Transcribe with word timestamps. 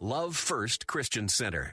Love 0.00 0.36
First 0.36 0.86
Christian 0.86 1.26
Center. 1.26 1.72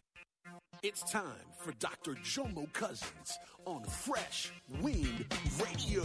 It's 0.81 1.03
time 1.11 1.23
for 1.59 1.73
Dr. 1.73 2.13
Jomo 2.13 2.71
Cousins 2.71 3.37
on 3.65 3.83
Fresh 3.83 4.53
Wind 4.79 5.25
Radio. 5.61 6.03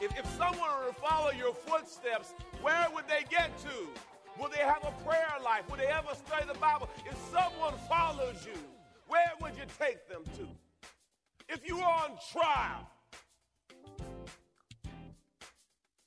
If, 0.00 0.18
if 0.18 0.26
someone 0.36 0.58
were 0.58 0.88
to 0.88 0.94
follow 1.00 1.30
your 1.30 1.54
footsteps, 1.54 2.34
where 2.62 2.88
would 2.92 3.04
they 3.06 3.24
get 3.30 3.56
to? 3.58 4.40
Will 4.40 4.48
they 4.48 4.64
have 4.64 4.82
a 4.82 5.04
prayer 5.04 5.34
life? 5.44 5.70
Will 5.70 5.76
they 5.76 5.86
ever 5.86 6.16
study 6.16 6.46
the 6.52 6.58
Bible? 6.58 6.88
If 7.06 7.16
someone 7.30 7.74
follows 7.88 8.44
you, 8.44 8.60
where 9.06 9.30
would 9.40 9.56
you 9.56 9.64
take 9.78 10.08
them 10.08 10.24
to? 10.36 10.48
If 11.48 11.60
you 11.64 11.76
were 11.76 11.84
on 11.84 12.18
trial, 12.32 12.90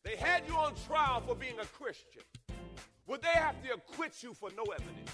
they 0.03 0.17
had 0.17 0.43
you 0.49 0.55
on 0.55 0.73
trial 0.85 1.23
for 1.25 1.35
being 1.35 1.59
a 1.61 1.65
Christian. 1.65 2.23
Would 3.07 3.21
they 3.21 3.27
have 3.27 3.61
to 3.63 3.73
acquit 3.73 4.23
you 4.23 4.33
for 4.33 4.49
no 4.57 4.63
evidence? 4.63 5.11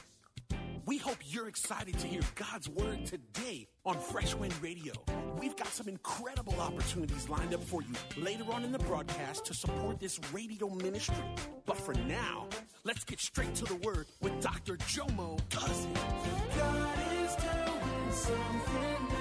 We 0.86 0.98
hope 0.98 1.18
you're 1.26 1.50
excited 1.50 2.00
to 2.00 2.08
hear 2.08 2.22
God's 2.36 2.70
word 2.70 3.06
today 3.06 3.68
on 3.86 3.98
Fresh 3.98 4.34
Wind 4.34 4.54
Radio. 4.62 4.94
We've 5.38 5.56
got 5.58 5.68
some 5.68 5.90
incredible 5.90 6.60
opportunities 6.60 7.28
lined 7.28 7.54
up 7.54 7.62
for 7.62 7.82
you 7.82 7.94
later 8.16 8.46
on 8.52 8.64
in 8.64 8.72
the 8.72 8.80
broadcast 8.80 9.46
to 9.46 9.54
support 9.54 10.00
this 10.00 10.20
radio 10.32 10.70
ministry. 10.70 11.24
But 11.66 11.78
for 11.78 11.94
now, 11.94 12.48
let's 12.86 13.04
get 13.04 13.20
straight 13.20 13.54
to 13.56 13.66
the 13.66 13.76
word 13.76 14.08
with 14.22 14.40
Dr. 14.42 14.78
Jomo 14.78 15.38
Cousins. 15.50 15.98
God 16.58 17.00
is 17.24 17.36
doing 17.36 18.12
something 18.12 19.08
new. 19.10 19.21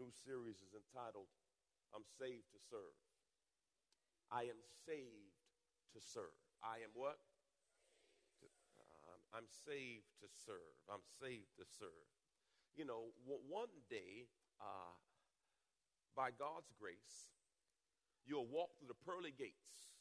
New 0.00 0.08
series 0.24 0.56
is 0.64 0.72
entitled 0.72 1.28
I'm 1.92 2.08
Saved 2.16 2.48
to 2.56 2.58
Serve. 2.72 2.96
I 4.32 4.48
am 4.48 4.56
saved 4.88 5.36
to 5.92 6.00
serve. 6.00 6.32
I 6.64 6.80
am 6.80 6.88
what? 6.94 7.20
Uh, 8.40 9.36
I'm- 9.36 9.44
saved 9.66 10.08
to 10.20 10.28
serve. 10.32 10.72
I'm 10.88 11.04
saved 11.20 11.52
to 11.58 11.66
serve. 11.66 12.08
You 12.74 12.86
know, 12.86 13.12
one 13.26 13.68
day, 13.90 14.30
uh, 14.58 14.96
by 16.16 16.30
God's 16.30 16.72
grace, 16.78 17.28
you'll 18.24 18.46
walk 18.46 18.78
through 18.78 18.88
the 18.88 18.94
pearly 19.04 19.32
gates. 19.32 19.92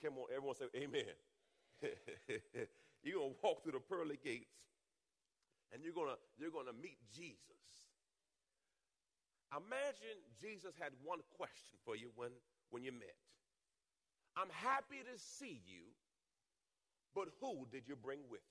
Come 0.00 0.16
on, 0.16 0.32
everyone 0.32 0.56
say 0.56 0.68
amen. 0.74 1.12
you're 3.02 3.20
going 3.20 3.34
to 3.34 3.40
walk 3.42 3.62
through 3.62 3.72
the 3.72 3.80
pearly 3.80 4.16
gates 4.16 4.56
and 5.72 5.82
you're 5.82 5.92
gonna 5.92 6.16
you're 6.38 6.50
gonna 6.50 6.72
meet 6.72 6.96
Jesus. 7.12 7.65
Imagine 9.56 10.20
Jesus 10.40 10.74
had 10.78 10.92
one 11.02 11.20
question 11.36 11.78
for 11.84 11.96
you 11.96 12.10
when 12.14 12.30
when 12.70 12.82
you 12.82 12.92
met. 12.92 13.16
I'm 14.36 14.50
happy 14.50 14.98
to 14.98 15.18
see 15.18 15.62
you, 15.66 15.82
but 17.14 17.28
who 17.40 17.66
did 17.72 17.88
you 17.88 17.96
bring 17.96 18.18
with 18.30 18.42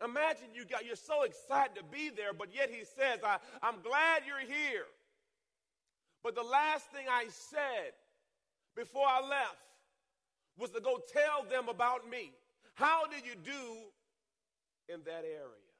you? 0.00 0.06
Imagine 0.08 0.48
you 0.52 0.64
got 0.64 0.84
you're 0.84 0.96
so 0.96 1.22
excited 1.22 1.76
to 1.76 1.84
be 1.84 2.10
there, 2.10 2.32
but 2.32 2.48
yet 2.52 2.70
he 2.70 2.84
says, 2.84 3.20
I, 3.24 3.38
I'm 3.62 3.80
glad 3.82 4.22
you're 4.26 4.40
here. 4.40 4.86
But 6.24 6.34
the 6.34 6.42
last 6.42 6.86
thing 6.90 7.06
I 7.08 7.26
said 7.28 7.92
before 8.74 9.06
I 9.06 9.20
left 9.20 9.56
was 10.58 10.70
to 10.70 10.80
go 10.80 10.98
tell 11.12 11.44
them 11.48 11.68
about 11.68 12.08
me. 12.10 12.32
How 12.74 13.06
did 13.06 13.24
you 13.24 13.34
do 13.44 13.92
in 14.88 15.00
that 15.04 15.24
area. 15.24 15.71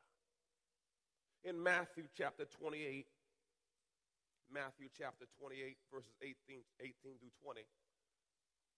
In 1.42 1.58
Matthew 1.58 2.06
chapter 2.14 2.46
28, 2.46 3.02
Matthew 4.46 4.86
chapter 4.94 5.26
28, 5.42 5.74
verses 5.90 6.14
18, 6.22 6.62
18 6.78 7.18
through 7.18 7.34
20, 7.42 7.66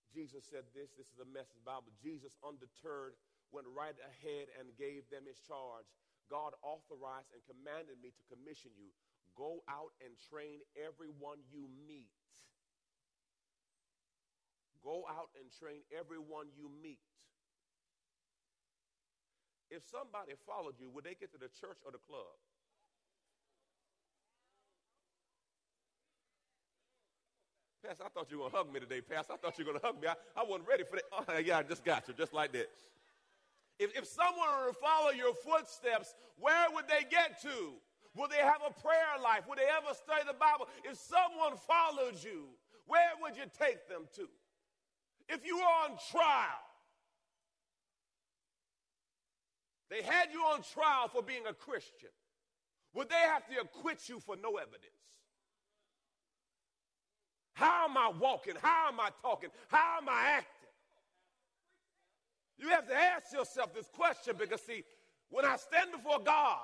Jesus 0.08 0.48
said 0.48 0.64
this. 0.72 0.88
This 0.96 1.12
is 1.12 1.20
a 1.20 1.28
message 1.28 1.60
Bible. 1.60 1.92
Jesus, 2.00 2.32
undeterred, 2.40 3.20
went 3.52 3.68
right 3.68 3.92
ahead 4.00 4.48
and 4.56 4.72
gave 4.80 5.04
them 5.12 5.28
his 5.28 5.36
charge. 5.44 5.84
God 6.32 6.56
authorized 6.64 7.28
and 7.36 7.44
commanded 7.44 8.00
me 8.00 8.16
to 8.16 8.22
commission 8.32 8.72
you. 8.80 8.88
Go 9.36 9.60
out 9.68 9.92
and 10.00 10.16
train 10.32 10.64
everyone 10.72 11.44
you 11.52 11.68
meet. 11.84 12.08
Go 14.80 15.04
out 15.04 15.28
and 15.36 15.52
train 15.52 15.84
everyone 15.92 16.48
you 16.56 16.72
meet. 16.80 17.04
If 19.68 19.84
somebody 19.84 20.32
followed 20.48 20.80
you, 20.80 20.88
would 20.96 21.04
they 21.04 21.18
get 21.18 21.32
to 21.36 21.40
the 21.40 21.52
church 21.60 21.76
or 21.84 21.92
the 21.92 22.00
club? 22.00 22.32
Pastor, 27.84 28.04
I 28.06 28.08
thought 28.08 28.30
you 28.30 28.38
were 28.38 28.48
going 28.48 28.52
to 28.52 28.56
hug 28.56 28.72
me 28.72 28.80
today, 28.80 29.02
Pastor. 29.02 29.34
I 29.34 29.36
thought 29.36 29.58
you 29.58 29.64
were 29.64 29.72
going 29.72 29.80
to 29.80 29.86
hug 29.86 30.00
me. 30.00 30.08
I, 30.08 30.16
I 30.40 30.44
wasn't 30.44 30.68
ready 30.68 30.84
for 30.88 30.96
that. 30.96 31.04
Oh, 31.12 31.38
yeah, 31.38 31.58
I 31.58 31.62
just 31.62 31.84
got 31.84 32.08
you, 32.08 32.14
just 32.14 32.32
like 32.32 32.52
that. 32.52 32.70
If, 33.78 33.96
if 33.96 34.06
someone 34.06 34.48
were 34.56 34.72
to 34.72 34.78
follow 34.78 35.10
your 35.10 35.34
footsteps, 35.34 36.14
where 36.38 36.64
would 36.72 36.88
they 36.88 37.04
get 37.10 37.42
to? 37.42 37.76
Will 38.16 38.28
they 38.28 38.40
have 38.40 38.62
a 38.66 38.72
prayer 38.80 39.20
life? 39.22 39.44
Will 39.46 39.56
they 39.56 39.68
ever 39.68 39.92
study 39.92 40.22
the 40.26 40.32
Bible? 40.32 40.68
If 40.84 40.96
someone 40.96 41.58
followed 41.60 42.16
you, 42.24 42.48
where 42.86 43.12
would 43.20 43.36
you 43.36 43.44
take 43.58 43.86
them 43.88 44.08
to? 44.16 44.28
If 45.28 45.44
you 45.44 45.56
were 45.56 45.74
on 45.84 45.98
trial, 46.10 46.64
they 49.90 50.00
had 50.00 50.32
you 50.32 50.40
on 50.40 50.62
trial 50.62 51.08
for 51.12 51.22
being 51.22 51.44
a 51.48 51.52
Christian, 51.52 52.14
would 52.94 53.10
they 53.10 53.24
have 53.28 53.46
to 53.48 53.60
acquit 53.60 54.08
you 54.08 54.20
for 54.20 54.36
no 54.36 54.56
evidence? 54.56 55.03
How 57.54 57.86
am 57.88 57.96
I 57.96 58.10
walking? 58.20 58.54
How 58.60 58.88
am 58.88 59.00
I 59.00 59.10
talking? 59.22 59.50
How 59.68 59.98
am 60.00 60.08
I 60.08 60.38
acting? 60.38 60.50
You 62.58 62.68
have 62.68 62.86
to 62.88 62.94
ask 62.94 63.32
yourself 63.32 63.74
this 63.74 63.88
question 63.88 64.34
because, 64.38 64.60
see, 64.62 64.84
when 65.30 65.44
I 65.44 65.56
stand 65.56 65.92
before 65.92 66.20
God, 66.24 66.58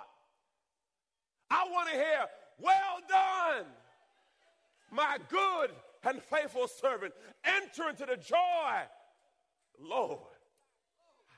I 1.51 1.65
want 1.71 1.89
to 1.89 1.95
hear, 1.95 2.27
Well 2.59 3.01
done, 3.09 3.67
my 4.91 5.19
good 5.29 5.71
and 6.05 6.23
faithful 6.23 6.69
servant. 6.69 7.13
Enter 7.45 7.89
into 7.91 8.07
the 8.07 8.17
joy, 8.17 8.37
Lord. 9.81 10.19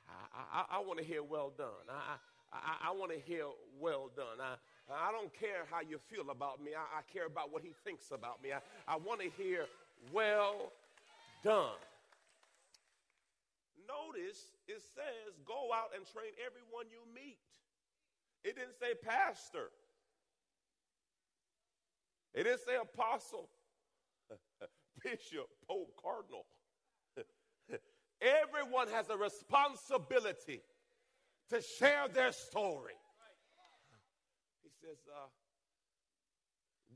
I, 0.09 0.61
I, 0.61 0.77
I 0.77 0.79
want 0.81 0.99
to 0.99 1.05
hear, 1.05 1.23
Well 1.23 1.53
done. 1.57 1.69
I, 1.91 2.17
I, 2.53 2.89
I 2.89 2.93
want 2.93 3.13
to 3.13 3.19
hear, 3.19 3.45
Well 3.81 4.11
done. 4.15 4.41
I, 4.41 4.57
I 4.93 5.13
don't 5.13 5.33
care 5.33 5.65
how 5.71 5.81
you 5.81 5.99
feel 6.11 6.31
about 6.31 6.63
me, 6.63 6.73
I, 6.77 6.99
I 6.99 7.03
care 7.13 7.27
about 7.27 7.53
what 7.53 7.63
he 7.63 7.73
thinks 7.85 8.11
about 8.11 8.43
me. 8.43 8.53
I, 8.53 8.61
I 8.87 8.97
want 8.97 9.21
to 9.21 9.31
hear, 9.43 9.67
Well 10.13 10.73
done. 11.43 11.81
Notice 13.89 14.53
it 14.69 14.83
says, 14.95 15.35
Go 15.47 15.73
out 15.75 15.91
and 15.97 16.05
train 16.07 16.33
everyone 16.45 16.87
you 16.91 17.01
meet. 17.15 17.39
It 18.45 18.57
didn't 18.57 18.75
say 18.81 18.95
pastor. 18.95 19.71
It 22.35 22.45
didn't 22.45 22.61
say 22.61 22.77
apostle, 22.81 23.49
bishop, 25.05 25.49
pope, 25.69 25.93
cardinal. 26.03 26.47
Everyone 28.23 28.89
has 28.89 29.11
a 29.11 29.17
responsibility 29.17 30.63
to 31.53 31.61
share 31.61 32.09
their 32.09 32.33
story. 32.33 32.97
He 34.65 34.73
says, 34.81 34.97
uh, 35.05 35.29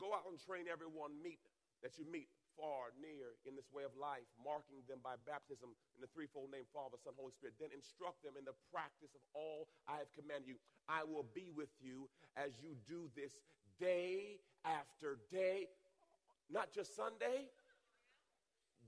go 0.00 0.16
out 0.16 0.24
and 0.32 0.40
train 0.40 0.64
everyone 0.64 1.12
meet 1.20 1.44
that 1.84 2.00
you 2.00 2.08
meet 2.08 2.32
far, 2.56 2.88
near 2.96 3.36
in 3.44 3.52
this 3.52 3.68
way 3.68 3.84
of 3.84 3.92
life, 4.00 4.24
marking 4.40 4.80
them 4.88 4.96
by 5.04 5.12
baptism 5.28 5.76
in 5.92 6.00
the 6.00 6.08
threefold 6.16 6.48
name 6.48 6.64
Father, 6.72 6.96
Son, 6.96 7.12
Holy 7.20 7.36
Spirit. 7.36 7.52
Then 7.60 7.68
instruct 7.76 8.24
them 8.24 8.32
in 8.40 8.48
the 8.48 8.56
practice 8.72 9.12
of 9.12 9.20
all 9.36 9.68
I 9.84 10.00
have 10.00 10.08
commanded 10.16 10.48
you. 10.48 10.58
I 10.88 11.04
will 11.04 11.28
be 11.36 11.52
with 11.52 11.68
you 11.84 12.08
as 12.32 12.56
you 12.64 12.72
do 12.88 13.12
this 13.12 13.36
day 13.76 14.40
after 14.64 15.20
day, 15.28 15.68
not 16.48 16.72
just 16.72 16.96
Sunday, 16.96 17.52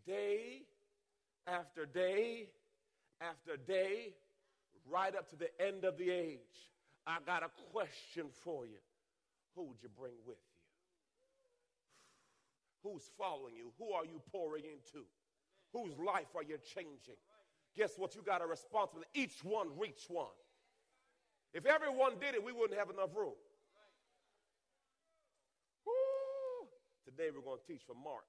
day 0.09 0.65
after 1.45 1.85
day 1.85 2.49
after 3.21 3.61
day, 3.61 4.17
right 4.91 5.15
up 5.15 5.29
to 5.31 5.37
the 5.37 5.49
end 5.61 5.85
of 5.85 5.97
the 5.97 6.11
age. 6.11 6.39
I 7.07 7.19
got 7.25 7.43
a 7.43 7.51
question 7.73 8.27
for 8.45 8.67
you. 8.67 8.79
Who 9.55 9.65
would 9.65 9.83
you 9.83 9.89
bring 9.89 10.15
with 10.27 10.37
you? 10.37 10.59
Who's 12.85 13.11
following 13.19 13.55
you? 13.57 13.73
Who 13.79 13.93
are 13.93 14.05
you 14.05 14.21
pouring 14.31 14.65
into? 14.65 15.05
Whose 15.73 15.99
life 15.99 16.29
are 16.37 16.43
you 16.43 16.59
changing? 16.75 17.19
Guess 17.77 17.99
what? 17.99 18.15
You 18.15 18.23
got 18.23 18.41
a 18.41 18.47
responsibility. 18.47 19.11
Each 19.15 19.45
one 19.45 19.69
reach 19.79 20.07
one. 20.09 20.33
If 21.53 21.67
everyone 21.67 22.21
did 22.21 22.35
it, 22.35 22.45
we 22.45 22.53
wouldn't 22.53 22.79
have 22.79 22.91
enough 22.91 23.17
room. 23.17 23.37
Woo! 25.85 26.69
Today 27.05 27.31
we're 27.35 27.45
going 27.45 27.59
to 27.59 27.67
teach 27.67 27.83
from 27.85 27.99
Mark 28.05 28.25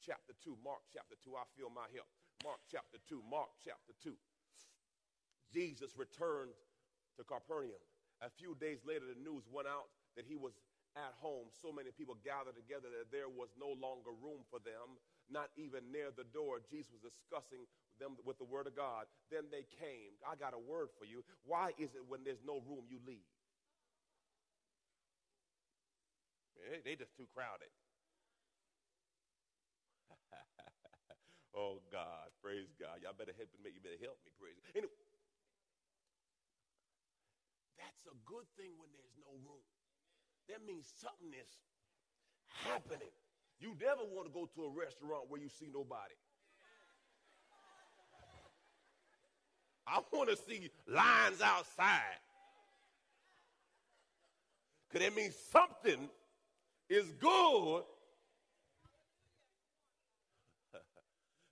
chapter 0.00 0.32
2. 0.42 0.56
Mark 0.64 0.80
chapter 0.92 1.14
2. 1.22 1.36
I 1.36 1.44
feel 1.56 1.70
my 1.70 1.86
help. 1.94 2.08
Mark 2.44 2.58
chapter 2.70 2.98
2. 3.08 3.22
Mark 3.30 3.54
chapter 3.62 3.92
2. 4.02 4.16
Jesus 5.52 5.92
returned 5.96 6.52
to 7.16 7.24
Capernaum. 7.24 7.80
A 8.22 8.30
few 8.30 8.56
days 8.56 8.80
later, 8.86 9.04
the 9.06 9.18
news 9.20 9.44
went 9.50 9.68
out 9.68 9.90
that 10.16 10.24
he 10.24 10.36
was 10.36 10.54
at 10.96 11.12
home. 11.20 11.48
So 11.52 11.72
many 11.72 11.90
people 11.92 12.16
gathered 12.24 12.56
together 12.56 12.88
that 12.92 13.10
there 13.12 13.28
was 13.28 13.48
no 13.58 13.72
longer 13.76 14.12
room 14.12 14.44
for 14.50 14.60
them, 14.60 14.96
not 15.30 15.50
even 15.56 15.92
near 15.92 16.12
the 16.14 16.24
door. 16.24 16.60
Jesus 16.70 16.92
was 17.02 17.12
discussing 17.12 17.64
them 18.00 18.16
with 18.24 18.38
the 18.38 18.44
word 18.44 18.66
of 18.66 18.76
God. 18.76 19.06
Then 19.30 19.48
they 19.50 19.64
came. 19.80 20.16
I 20.24 20.36
got 20.36 20.54
a 20.54 20.60
word 20.60 20.88
for 20.98 21.04
you. 21.04 21.24
Why 21.44 21.72
is 21.78 21.94
it 21.96 22.04
when 22.08 22.24
there's 22.24 22.44
no 22.44 22.60
room 22.64 22.84
you 22.88 23.00
leave? 23.06 23.26
They 26.84 26.94
just 26.94 27.16
too 27.16 27.26
crowded. 27.34 27.68
oh 31.56 31.82
God, 31.90 32.30
praise 32.40 32.70
God. 32.78 33.02
Y'all 33.02 33.16
better 33.18 33.34
help 33.36 33.50
me. 33.64 33.70
You 33.74 33.82
better 33.82 34.00
help 34.00 34.18
me, 34.24 34.30
praise. 34.38 34.56
Anyway, 34.76 34.92
that's 37.82 38.06
a 38.06 38.16
good 38.22 38.46
thing 38.54 38.70
when 38.78 38.88
there's 38.94 39.16
no 39.18 39.34
room. 39.42 39.66
That 40.48 40.62
means 40.62 40.86
something 41.02 41.34
is 41.34 41.50
happening. 42.62 43.10
You 43.58 43.74
never 43.80 44.06
want 44.06 44.26
to 44.26 44.32
go 44.32 44.46
to 44.46 44.60
a 44.66 44.70
restaurant 44.70 45.26
where 45.28 45.40
you 45.40 45.48
see 45.48 45.70
nobody. 45.72 46.14
I 49.86 50.00
want 50.12 50.30
to 50.30 50.36
see 50.36 50.70
lines 50.86 51.40
outside. 51.42 52.22
Because 54.88 55.06
that 55.06 55.16
means 55.16 55.34
something 55.50 56.08
is 56.88 57.06
good. 57.20 57.82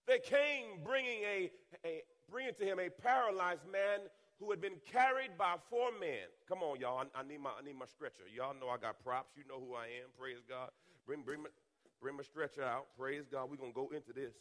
they 0.07 0.19
came 0.19 0.83
bringing 0.85 1.23
a, 1.23 1.51
a 1.85 2.03
bringing 2.31 2.55
to 2.55 2.65
him 2.65 2.79
a 2.79 2.89
paralyzed 2.91 3.67
man 3.71 4.01
who 4.41 4.51
had 4.51 4.61
been 4.61 4.81
carried 4.91 5.37
by 5.37 5.61
four 5.69 5.93
men. 6.01 6.25
Come 6.49 6.65
on, 6.65 6.81
y'all. 6.81 7.05
I, 7.05 7.21
I, 7.21 7.23
need 7.23 7.45
my 7.45 7.53
I 7.53 7.63
need 7.63 7.77
my 7.77 7.85
stretcher. 7.85 8.25
Y'all 8.33 8.57
know 8.57 8.73
I 8.73 8.81
got 8.81 9.05
props. 9.05 9.37
You 9.37 9.45
know 9.45 9.61
who 9.61 9.77
I 9.77 9.85
am. 10.01 10.09
Praise 10.19 10.41
God. 10.49 10.73
Bring 11.07 11.21
bring 11.21 11.45
my, 11.45 11.53
bring 12.01 12.17
my 12.17 12.25
stretcher 12.25 12.65
out. 12.65 12.89
Praise 12.97 13.29
God. 13.29 13.53
We're 13.53 13.61
gonna 13.61 13.77
go 13.77 13.93
into 13.93 14.17
this. 14.17 14.33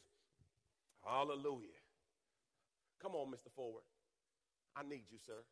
Hallelujah. 1.03 1.75
Come 3.03 3.13
on, 3.15 3.27
Mr. 3.27 3.51
Forward. 3.55 3.83
I 4.75 4.83
need 4.83 5.11
you, 5.11 5.19
sir. 5.19 5.43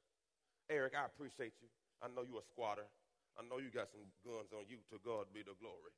Eric, 0.70 0.94
I 0.96 1.06
appreciate 1.06 1.60
you. 1.60 1.68
I 2.02 2.08
know 2.08 2.24
you're 2.24 2.40
a 2.40 2.48
squatter. 2.48 2.88
I 3.36 3.44
know 3.44 3.60
you 3.60 3.70
got 3.70 3.92
some 3.92 4.08
guns 4.24 4.56
on 4.56 4.64
you. 4.72 4.80
To 4.92 5.00
God 5.04 5.28
be 5.34 5.44
the 5.44 5.56
glory. 5.60 5.92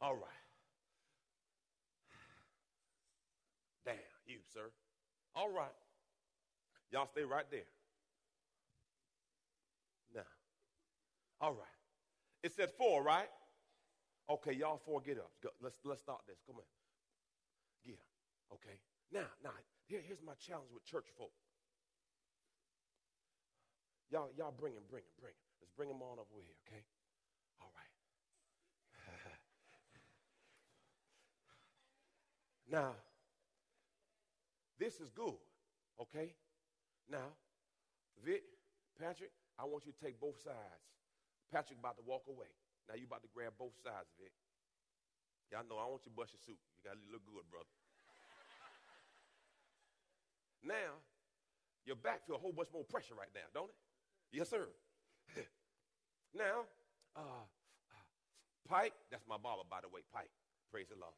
All 0.00 0.14
right. 0.14 0.44
Damn, 3.84 3.96
you, 4.26 4.38
sir. 4.52 4.68
All 5.34 5.48
right. 5.48 5.79
Y'all 6.90 7.06
stay 7.06 7.22
right 7.22 7.46
there. 7.50 7.68
Now, 10.14 10.26
all 11.40 11.52
right. 11.52 11.78
It 12.42 12.54
said 12.54 12.70
four, 12.76 13.02
right? 13.02 13.28
Okay, 14.28 14.52
y'all 14.52 14.80
four 14.84 15.00
get 15.00 15.18
up. 15.18 15.30
Go, 15.42 15.50
let's 15.62 15.76
let's 15.84 16.00
start 16.00 16.20
this. 16.26 16.38
Come 16.46 16.56
on. 16.56 16.62
Get 17.84 17.94
up. 17.94 18.54
Okay. 18.54 18.78
Now, 19.12 19.26
now, 19.42 19.50
here, 19.86 20.00
here's 20.06 20.22
my 20.24 20.34
challenge 20.34 20.70
with 20.72 20.84
church 20.84 21.06
folk. 21.18 21.32
Y'all, 24.10 24.30
y'all 24.36 24.54
bring 24.58 24.74
him, 24.74 24.82
bring 24.90 25.02
him, 25.02 25.14
bring 25.20 25.30
him. 25.30 25.46
Let's 25.60 25.72
bring 25.76 25.88
him 25.88 26.02
on 26.02 26.18
over 26.18 26.42
here, 26.42 26.54
okay? 26.66 26.82
All 27.60 27.70
right. 27.74 27.90
now, 32.70 32.94
this 34.78 35.00
is 35.00 35.10
good, 35.10 35.38
okay? 36.00 36.34
Now, 37.08 37.32
Vic, 38.24 38.42
Patrick, 38.98 39.32
I 39.58 39.64
want 39.64 39.86
you 39.86 39.92
to 39.92 40.00
take 40.00 40.20
both 40.20 40.36
sides. 40.42 40.84
Patrick 41.52 41.78
about 41.78 41.96
to 41.96 42.04
walk 42.06 42.28
away. 42.28 42.50
Now 42.88 42.94
you 42.94 43.06
about 43.06 43.22
to 43.22 43.30
grab 43.32 43.54
both 43.58 43.74
sides, 43.82 44.10
Vic. 44.18 44.32
Y'all 45.50 45.66
know 45.66 45.78
I 45.82 45.86
want 45.86 46.06
you 46.06 46.14
to 46.14 46.16
bust 46.16 46.34
your 46.34 46.42
suit. 46.42 46.60
You 46.78 46.80
got 46.86 46.94
to 46.94 47.02
look 47.10 47.26
good, 47.26 47.42
brother. 47.50 47.70
now, 50.62 50.98
your 51.84 51.96
back 51.98 52.22
feel 52.26 52.36
a 52.36 52.38
whole 52.38 52.54
bunch 52.54 52.70
more 52.72 52.86
pressure 52.86 53.18
right 53.18 53.30
now, 53.34 53.46
don't 53.50 53.70
it? 53.70 53.78
Yes, 54.30 54.48
sir. 54.48 54.68
now, 56.34 56.70
uh, 57.16 57.42
uh, 57.90 58.04
Pike, 58.68 58.94
that's 59.10 59.26
my 59.26 59.36
barber, 59.36 59.66
by 59.66 59.82
the 59.82 59.90
way, 59.90 60.06
Pike. 60.14 60.30
Praise 60.70 60.86
the 60.86 60.94
Lord. 60.94 61.14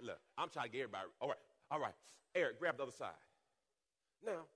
Look, 0.00 0.20
I'm 0.38 0.48
trying 0.48 0.66
to 0.66 0.72
get 0.72 0.88
everybody. 0.88 1.04
All 1.20 1.28
right, 1.28 1.44
all 1.70 1.80
right. 1.80 1.92
Eric, 2.34 2.58
grab 2.58 2.78
the 2.78 2.84
other 2.84 2.96
side. 2.96 3.20
Now, 4.24 4.48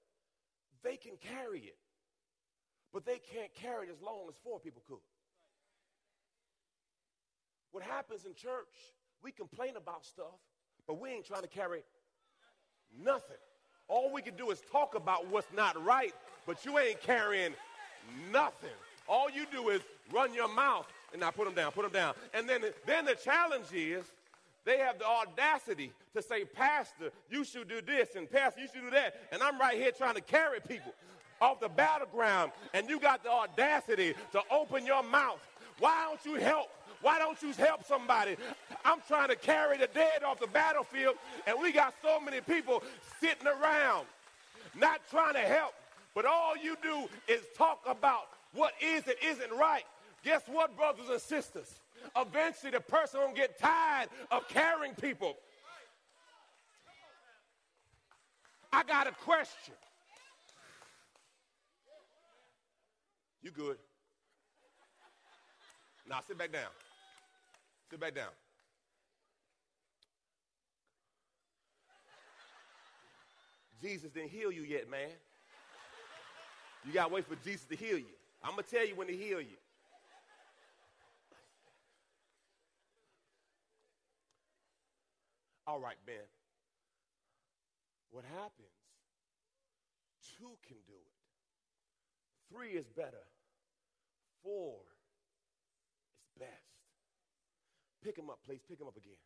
they 0.94 1.10
can 1.10 1.16
carry 1.36 1.58
it. 1.58 1.76
But 2.92 3.04
they 3.04 3.18
can't 3.32 3.52
carry 3.54 3.88
it 3.88 3.90
as 3.90 4.00
long 4.00 4.26
as 4.28 4.34
four 4.44 4.60
people 4.60 4.82
could. 4.86 4.98
What 7.72 7.82
happens 7.82 8.24
in 8.24 8.34
church, 8.34 8.92
we 9.22 9.32
complain 9.32 9.76
about 9.76 10.04
stuff, 10.04 10.38
but 10.86 11.00
we 11.00 11.10
ain't 11.10 11.26
trying 11.26 11.42
to 11.42 11.48
carry 11.48 11.80
nothing. 13.02 13.36
All 13.88 14.12
we 14.12 14.22
can 14.22 14.36
do 14.36 14.50
is 14.50 14.62
talk 14.70 14.94
about 14.94 15.26
what's 15.26 15.52
not 15.54 15.82
right, 15.84 16.14
but 16.46 16.64
you 16.64 16.78
ain't 16.78 17.00
carrying 17.00 17.54
nothing. 18.32 18.70
All 19.08 19.28
you 19.28 19.46
do 19.50 19.70
is 19.70 19.80
run 20.12 20.32
your 20.32 20.54
mouth 20.54 20.86
and 21.12 21.20
now 21.20 21.32
put 21.32 21.46
them 21.46 21.54
down, 21.54 21.72
put 21.72 21.82
them 21.82 21.92
down. 21.92 22.14
And 22.32 22.48
then, 22.48 22.62
then 22.86 23.04
the 23.04 23.16
challenge 23.16 23.66
is 23.74 24.04
they 24.64 24.78
have 24.78 24.98
the 24.98 25.06
audacity 25.06 25.92
to 26.14 26.22
say, 26.22 26.44
Pastor, 26.44 27.10
you 27.30 27.44
should 27.44 27.68
do 27.68 27.80
this, 27.82 28.16
and 28.16 28.30
Pastor, 28.30 28.60
you 28.60 28.68
should 28.72 28.82
do 28.82 28.90
that. 28.90 29.20
And 29.32 29.42
I'm 29.42 29.58
right 29.58 29.76
here 29.76 29.90
trying 29.90 30.14
to 30.14 30.20
carry 30.20 30.60
people 30.60 30.92
off 31.40 31.60
the 31.60 31.68
battleground, 31.68 32.52
and 32.72 32.88
you 32.88 32.98
got 32.98 33.22
the 33.22 33.30
audacity 33.30 34.14
to 34.32 34.40
open 34.50 34.86
your 34.86 35.02
mouth. 35.02 35.40
Why 35.78 36.06
don't 36.08 36.24
you 36.24 36.40
help? 36.40 36.68
Why 37.02 37.18
don't 37.18 37.40
you 37.42 37.52
help 37.52 37.84
somebody? 37.84 38.36
I'm 38.84 39.00
trying 39.06 39.28
to 39.28 39.36
carry 39.36 39.76
the 39.76 39.88
dead 39.88 40.22
off 40.22 40.40
the 40.40 40.46
battlefield, 40.46 41.16
and 41.46 41.60
we 41.60 41.72
got 41.72 41.94
so 42.02 42.18
many 42.18 42.40
people 42.40 42.82
sitting 43.20 43.46
around 43.46 44.06
not 44.74 45.00
trying 45.10 45.34
to 45.34 45.40
help. 45.40 45.74
But 46.14 46.24
all 46.24 46.56
you 46.56 46.76
do 46.82 47.08
is 47.28 47.42
talk 47.56 47.82
about 47.86 48.28
what 48.54 48.72
is 48.80 49.04
and 49.06 49.16
isn't 49.22 49.52
right. 49.52 49.84
Guess 50.24 50.42
what, 50.46 50.76
brothers 50.76 51.08
and 51.10 51.20
sisters? 51.20 51.74
Eventually 52.16 52.70
the 52.70 52.80
person 52.80 53.20
will 53.20 53.34
get 53.34 53.58
tired 53.58 54.08
of 54.30 54.48
carrying 54.48 54.94
people. 54.94 55.34
I 58.72 58.82
got 58.82 59.06
a 59.06 59.12
question. 59.12 59.74
You 63.42 63.50
good? 63.50 63.76
Now 66.08 66.20
sit 66.26 66.38
back 66.38 66.52
down. 66.52 66.70
Sit 67.90 68.00
back 68.00 68.14
down. 68.14 68.30
Jesus 73.80 74.10
didn't 74.10 74.30
heal 74.30 74.50
you 74.50 74.62
yet, 74.62 74.90
man. 74.90 75.10
You 76.86 76.92
got 76.92 77.08
to 77.08 77.14
wait 77.14 77.26
for 77.26 77.36
Jesus 77.36 77.66
to 77.66 77.76
heal 77.76 77.98
you. 77.98 78.06
I'm 78.42 78.52
going 78.52 78.64
to 78.64 78.70
tell 78.70 78.86
you 78.86 78.94
when 78.94 79.06
to 79.08 79.16
heal 79.16 79.40
you. 79.40 79.56
All 85.66 85.80
right, 85.80 85.96
Ben. 86.06 86.28
What 88.10 88.24
happens? 88.24 88.78
Two 90.38 90.52
can 90.66 90.76
do 90.86 90.94
it. 90.94 91.14
Three 92.52 92.76
is 92.76 92.86
better. 92.94 93.24
Four 94.42 94.76
is 94.84 96.38
best. 96.38 96.74
Pick 98.04 98.16
them 98.16 98.28
up, 98.28 98.38
please. 98.44 98.60
Pick 98.68 98.78
them 98.78 98.88
up 98.88 98.96
again. 98.96 99.16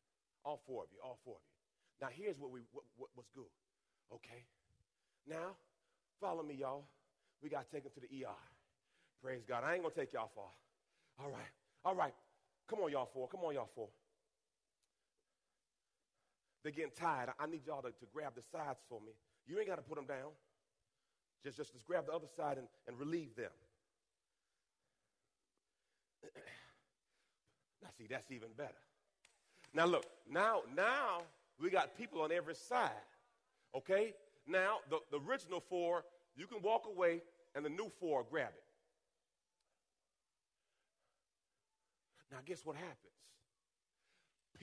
All 0.44 0.62
four 0.66 0.84
of 0.84 0.88
you. 0.92 0.98
All 1.02 1.18
four 1.24 1.34
of 1.34 1.42
you. 1.42 1.54
Now, 2.00 2.08
here's 2.14 2.38
what 2.38 2.50
we 2.50 2.62
what, 2.72 2.84
what, 2.96 3.10
what's 3.14 3.30
good. 3.34 3.50
Okay. 4.14 4.46
Now, 5.28 5.58
follow 6.20 6.42
me, 6.42 6.54
y'all. 6.54 6.84
We 7.42 7.50
got 7.50 7.66
to 7.66 7.70
take 7.70 7.82
them 7.82 7.92
to 7.94 8.00
the 8.00 8.24
ER. 8.24 8.42
Praise 9.22 9.42
God. 9.46 9.64
I 9.64 9.74
ain't 9.74 9.82
gonna 9.82 9.94
take 9.94 10.12
y'all 10.12 10.30
far. 10.34 10.50
All 11.18 11.30
right. 11.30 11.52
All 11.84 11.94
right. 11.94 12.14
Come 12.68 12.80
on, 12.80 12.92
y'all 12.92 13.10
four. 13.12 13.28
Come 13.28 13.40
on, 13.44 13.54
y'all 13.54 13.68
four. 13.74 13.88
They're 16.68 16.84
getting 16.84 17.00
tired. 17.00 17.30
I 17.40 17.46
need 17.46 17.62
y'all 17.66 17.80
to, 17.80 17.88
to 17.88 18.06
grab 18.12 18.34
the 18.36 18.42
sides 18.52 18.80
for 18.90 19.00
me. 19.00 19.12
You 19.46 19.58
ain't 19.58 19.68
got 19.68 19.76
to 19.76 19.82
put 19.82 19.96
them 19.96 20.04
down. 20.04 20.28
Just, 21.42 21.56
just, 21.56 21.72
just 21.72 21.86
grab 21.86 22.04
the 22.04 22.12
other 22.12 22.26
side 22.36 22.58
and, 22.58 22.66
and 22.86 22.98
relieve 22.98 23.34
them. 23.36 23.50
now, 27.82 27.88
see, 27.96 28.04
that's 28.06 28.30
even 28.30 28.48
better. 28.54 28.74
Now, 29.72 29.86
look, 29.86 30.04
now, 30.30 30.60
now 30.76 31.22
we 31.58 31.70
got 31.70 31.96
people 31.96 32.20
on 32.20 32.32
every 32.32 32.54
side. 32.54 32.90
Okay? 33.74 34.12
Now, 34.46 34.80
the, 34.90 34.98
the 35.10 35.20
original 35.26 35.64
four, 35.70 36.04
you 36.36 36.46
can 36.46 36.60
walk 36.60 36.84
away, 36.86 37.22
and 37.54 37.64
the 37.64 37.70
new 37.70 37.90
four 37.98 38.26
grab 38.30 38.50
it. 38.54 38.64
Now, 42.30 42.40
guess 42.44 42.60
what 42.66 42.76
happens? 42.76 43.17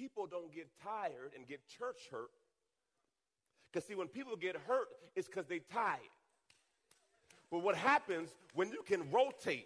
People 0.05 0.27
don't 0.27 0.53
get 0.53 0.67
tired 0.83 1.31
and 1.35 1.47
get 1.47 1.67
church 1.67 1.97
hurt. 2.11 2.29
Because, 3.71 3.87
see, 3.87 3.95
when 3.95 4.07
people 4.07 4.35
get 4.35 4.55
hurt, 4.55 4.87
it's 5.15 5.27
because 5.27 5.47
they 5.47 5.57
tired. 5.73 5.97
But 7.49 7.63
what 7.63 7.75
happens 7.75 8.29
when 8.53 8.69
you 8.69 8.83
can 8.85 9.09
rotate? 9.09 9.65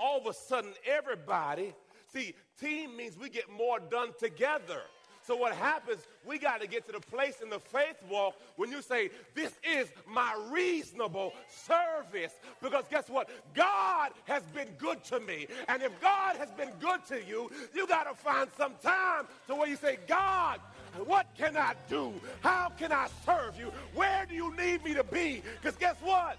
All 0.00 0.18
of 0.18 0.26
a 0.26 0.34
sudden, 0.34 0.72
everybody, 0.84 1.74
see, 2.12 2.34
team 2.60 2.96
means 2.96 3.16
we 3.16 3.30
get 3.30 3.48
more 3.52 3.78
done 3.78 4.08
together. 4.18 4.80
So 5.24 5.36
what 5.36 5.54
happens, 5.54 6.08
we 6.26 6.38
got 6.38 6.60
to 6.60 6.66
get 6.66 6.86
to 6.86 6.92
the 6.92 7.00
place 7.00 7.40
in 7.42 7.50
the 7.50 7.58
faith 7.58 7.96
walk 8.08 8.34
when 8.56 8.70
you 8.70 8.82
say, 8.82 9.10
this 9.34 9.52
is 9.64 9.88
my 10.06 10.34
reasonable 10.50 11.32
service. 11.48 12.32
Because 12.60 12.84
guess 12.90 13.08
what? 13.08 13.28
God 13.54 14.12
has 14.24 14.42
been 14.54 14.68
good 14.78 15.02
to 15.04 15.20
me. 15.20 15.46
And 15.68 15.82
if 15.82 15.98
God 16.00 16.36
has 16.36 16.50
been 16.52 16.70
good 16.80 17.04
to 17.08 17.22
you, 17.24 17.50
you 17.74 17.86
got 17.86 18.04
to 18.04 18.14
find 18.14 18.48
some 18.56 18.74
time 18.82 19.26
to 19.48 19.54
where 19.54 19.68
you 19.68 19.76
say, 19.76 19.98
God, 20.06 20.60
what 21.06 21.26
can 21.36 21.56
I 21.56 21.74
do? 21.88 22.12
How 22.40 22.70
can 22.78 22.92
I 22.92 23.08
serve 23.24 23.58
you? 23.58 23.72
Where 23.94 24.26
do 24.28 24.34
you 24.34 24.54
need 24.56 24.84
me 24.84 24.94
to 24.94 25.04
be? 25.04 25.42
Because 25.60 25.76
guess 25.76 25.96
what? 26.02 26.38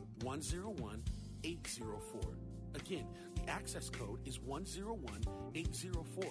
101804. 0.23 2.21
Again, 2.75 3.07
the 3.35 3.49
access 3.49 3.89
code 3.89 4.19
is 4.25 4.39
101804. 4.39 6.23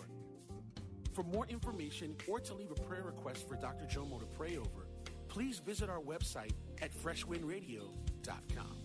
For 1.12 1.22
more 1.24 1.46
information 1.46 2.16
or 2.28 2.40
to 2.40 2.54
leave 2.54 2.70
a 2.70 2.74
prayer 2.74 3.02
request 3.02 3.48
for 3.48 3.56
Dr. 3.56 3.84
Jomo 3.86 4.20
to 4.20 4.26
pray 4.26 4.56
over, 4.56 4.86
please 5.28 5.58
visit 5.58 5.90
our 5.90 6.00
website 6.00 6.52
at 6.80 6.94
freshwindradio.com. 6.94 8.76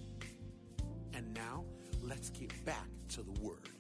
And 1.14 1.34
now, 1.34 1.64
let's 2.02 2.30
get 2.30 2.66
back 2.66 2.90
to 3.10 3.22
the 3.24 3.32
Word. 3.42 3.75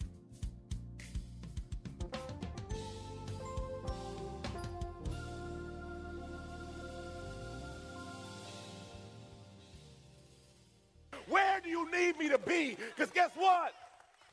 Where 11.27 11.59
do 11.61 11.69
you 11.69 11.89
need 11.91 12.17
me 12.17 12.29
to 12.29 12.37
be? 12.37 12.77
Because 12.95 13.11
guess 13.11 13.31
what? 13.35 13.73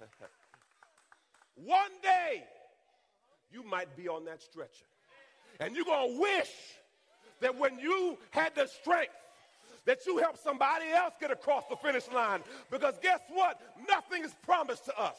One 1.54 1.90
day, 2.02 2.44
you 3.50 3.62
might 3.62 3.96
be 3.96 4.08
on 4.08 4.24
that 4.24 4.42
stretcher. 4.42 4.86
And 5.60 5.76
you're 5.76 5.84
going 5.84 6.14
to 6.14 6.20
wish 6.20 6.50
that 7.40 7.56
when 7.58 7.78
you 7.78 8.18
had 8.30 8.54
the 8.54 8.66
strength, 8.66 9.12
that 9.84 10.06
you 10.06 10.18
helped 10.18 10.42
somebody 10.42 10.86
else 10.90 11.14
get 11.20 11.30
across 11.30 11.64
the 11.68 11.76
finish 11.76 12.04
line. 12.12 12.40
Because 12.70 12.94
guess 13.02 13.20
what? 13.28 13.60
Nothing 13.88 14.24
is 14.24 14.34
promised 14.42 14.84
to 14.86 14.98
us. 14.98 15.16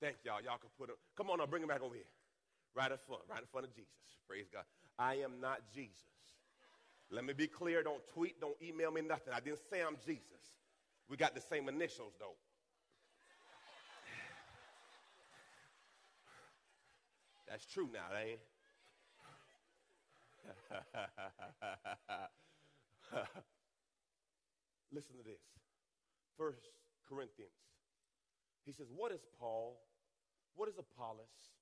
Thank 0.00 0.16
y'all. 0.24 0.40
Y'all 0.42 0.58
can 0.58 0.70
put 0.78 0.90
it. 0.90 0.96
Come 1.16 1.30
on, 1.30 1.38
now, 1.38 1.46
bring 1.46 1.62
him 1.62 1.68
back 1.68 1.82
over 1.82 1.94
here. 1.94 2.04
Right 2.74 2.90
in 2.90 2.98
front, 3.06 3.22
right 3.30 3.40
in 3.40 3.46
front 3.46 3.66
of 3.66 3.74
Jesus. 3.74 3.92
Praise 4.28 4.46
God. 4.52 4.64
I 4.98 5.14
am 5.16 5.40
not 5.40 5.60
Jesus. 5.74 6.13
Let 7.14 7.24
me 7.24 7.32
be 7.32 7.46
clear. 7.46 7.84
Don't 7.84 8.02
tweet, 8.12 8.40
don't 8.40 8.56
email 8.60 8.90
me 8.90 9.00
nothing. 9.00 9.32
I 9.32 9.38
didn't 9.38 9.60
say 9.70 9.80
I'm 9.80 9.96
Jesus. 10.04 10.58
We 11.08 11.16
got 11.16 11.36
the 11.36 11.40
same 11.40 11.68
initials, 11.68 12.14
though. 12.18 12.34
That's 17.48 17.64
true 17.66 17.88
now, 17.92 18.06
ain't 18.18 18.40
Listen 24.92 25.16
to 25.16 25.22
this. 25.24 25.40
First 26.36 26.68
Corinthians. 27.08 27.54
He 28.66 28.72
says, 28.72 28.88
What 28.94 29.12
is 29.12 29.20
Paul? 29.38 29.80
What 30.56 30.68
is 30.68 30.74
Apollos? 30.78 31.54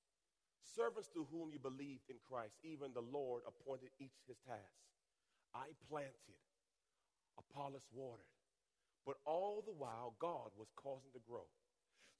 Servants 0.75 1.09
through 1.13 1.27
whom 1.31 1.51
you 1.51 1.59
believed 1.59 2.09
in 2.09 2.15
Christ, 2.27 2.55
even 2.63 2.93
the 2.93 3.01
Lord 3.01 3.43
appointed 3.45 3.89
each 3.99 4.17
his 4.27 4.37
task. 4.47 4.83
I 5.55 5.67
planted, 5.89 6.39
Apollos 7.39 7.87
watered, 7.93 8.25
but 9.05 9.17
all 9.25 9.63
the 9.65 9.73
while 9.73 10.15
God 10.19 10.51
was 10.57 10.69
causing 10.75 11.11
to 11.13 11.21
grow. 11.27 11.47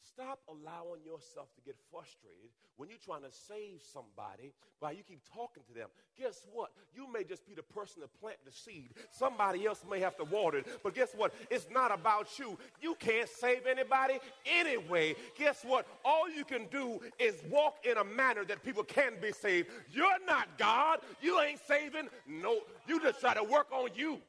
Stop 0.06 0.40
allowing 0.50 1.02
yourself 1.06 1.48
to 1.56 1.62
get 1.66 1.76
frustrated 1.90 2.52
when 2.76 2.90
you're 2.90 2.98
trying 2.98 3.22
to 3.22 3.32
save 3.32 3.82
somebody 3.82 4.52
while 4.80 4.92
you 4.92 5.02
keep 5.02 5.22
talking 5.34 5.64
to 5.68 5.74
them. 5.74 5.88
Guess 6.20 6.46
what? 6.52 6.72
You 6.94 7.12
may 7.12 7.24
just 7.24 7.48
be 7.48 7.54
the 7.54 7.64
person 7.64 8.02
to 8.02 8.10
plant 8.20 8.38
the 8.46 8.52
seed. 8.52 8.90
Somebody 9.12 9.66
else 9.66 9.84
may 9.90 10.00
have 10.00 10.18
to 10.18 10.26
water 10.26 10.58
it. 10.58 10.68
But 10.84 10.94
guess 10.94 11.14
what? 11.16 11.34
It's 11.50 11.68
not 11.72 11.94
about 11.94 12.38
you. 12.38 12.58
You 12.82 12.96
can't 12.96 13.30
save 13.30 13.66
anybody 13.66 14.20
anyway. 14.46 15.16
Guess 15.38 15.64
what? 15.64 15.88
All 16.04 16.30
you 16.30 16.44
can 16.44 16.66
do 16.70 17.00
is 17.18 17.36
walk 17.50 17.78
in 17.86 17.98
a 17.98 18.04
manner 18.04 18.44
that 18.46 18.64
people 18.64 18.84
can 18.84 19.14
be 19.22 19.32
saved. 19.32 19.70
You're 19.90 20.26
not 20.28 20.50
God. 20.58 21.00
You 21.22 21.40
ain't 21.40 21.60
saving. 21.66 22.10
No, 22.28 22.60
you 22.88 23.00
just 23.02 23.22
try 23.22 23.34
to 23.34 23.44
work 23.44 23.68
on 23.72 23.90
you. 23.96 24.20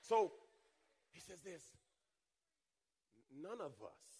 So 0.00 0.30
he 1.10 1.20
says 1.20 1.40
this 1.40 1.62
none 3.42 3.60
of 3.60 3.72
us 3.82 4.19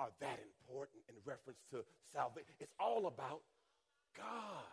are 0.00 0.08
that 0.20 0.40
important 0.64 1.02
in 1.10 1.14
reference 1.26 1.60
to 1.70 1.84
salvation. 2.10 2.54
It's 2.58 2.72
all 2.80 3.06
about 3.06 3.42
God. 4.16 4.64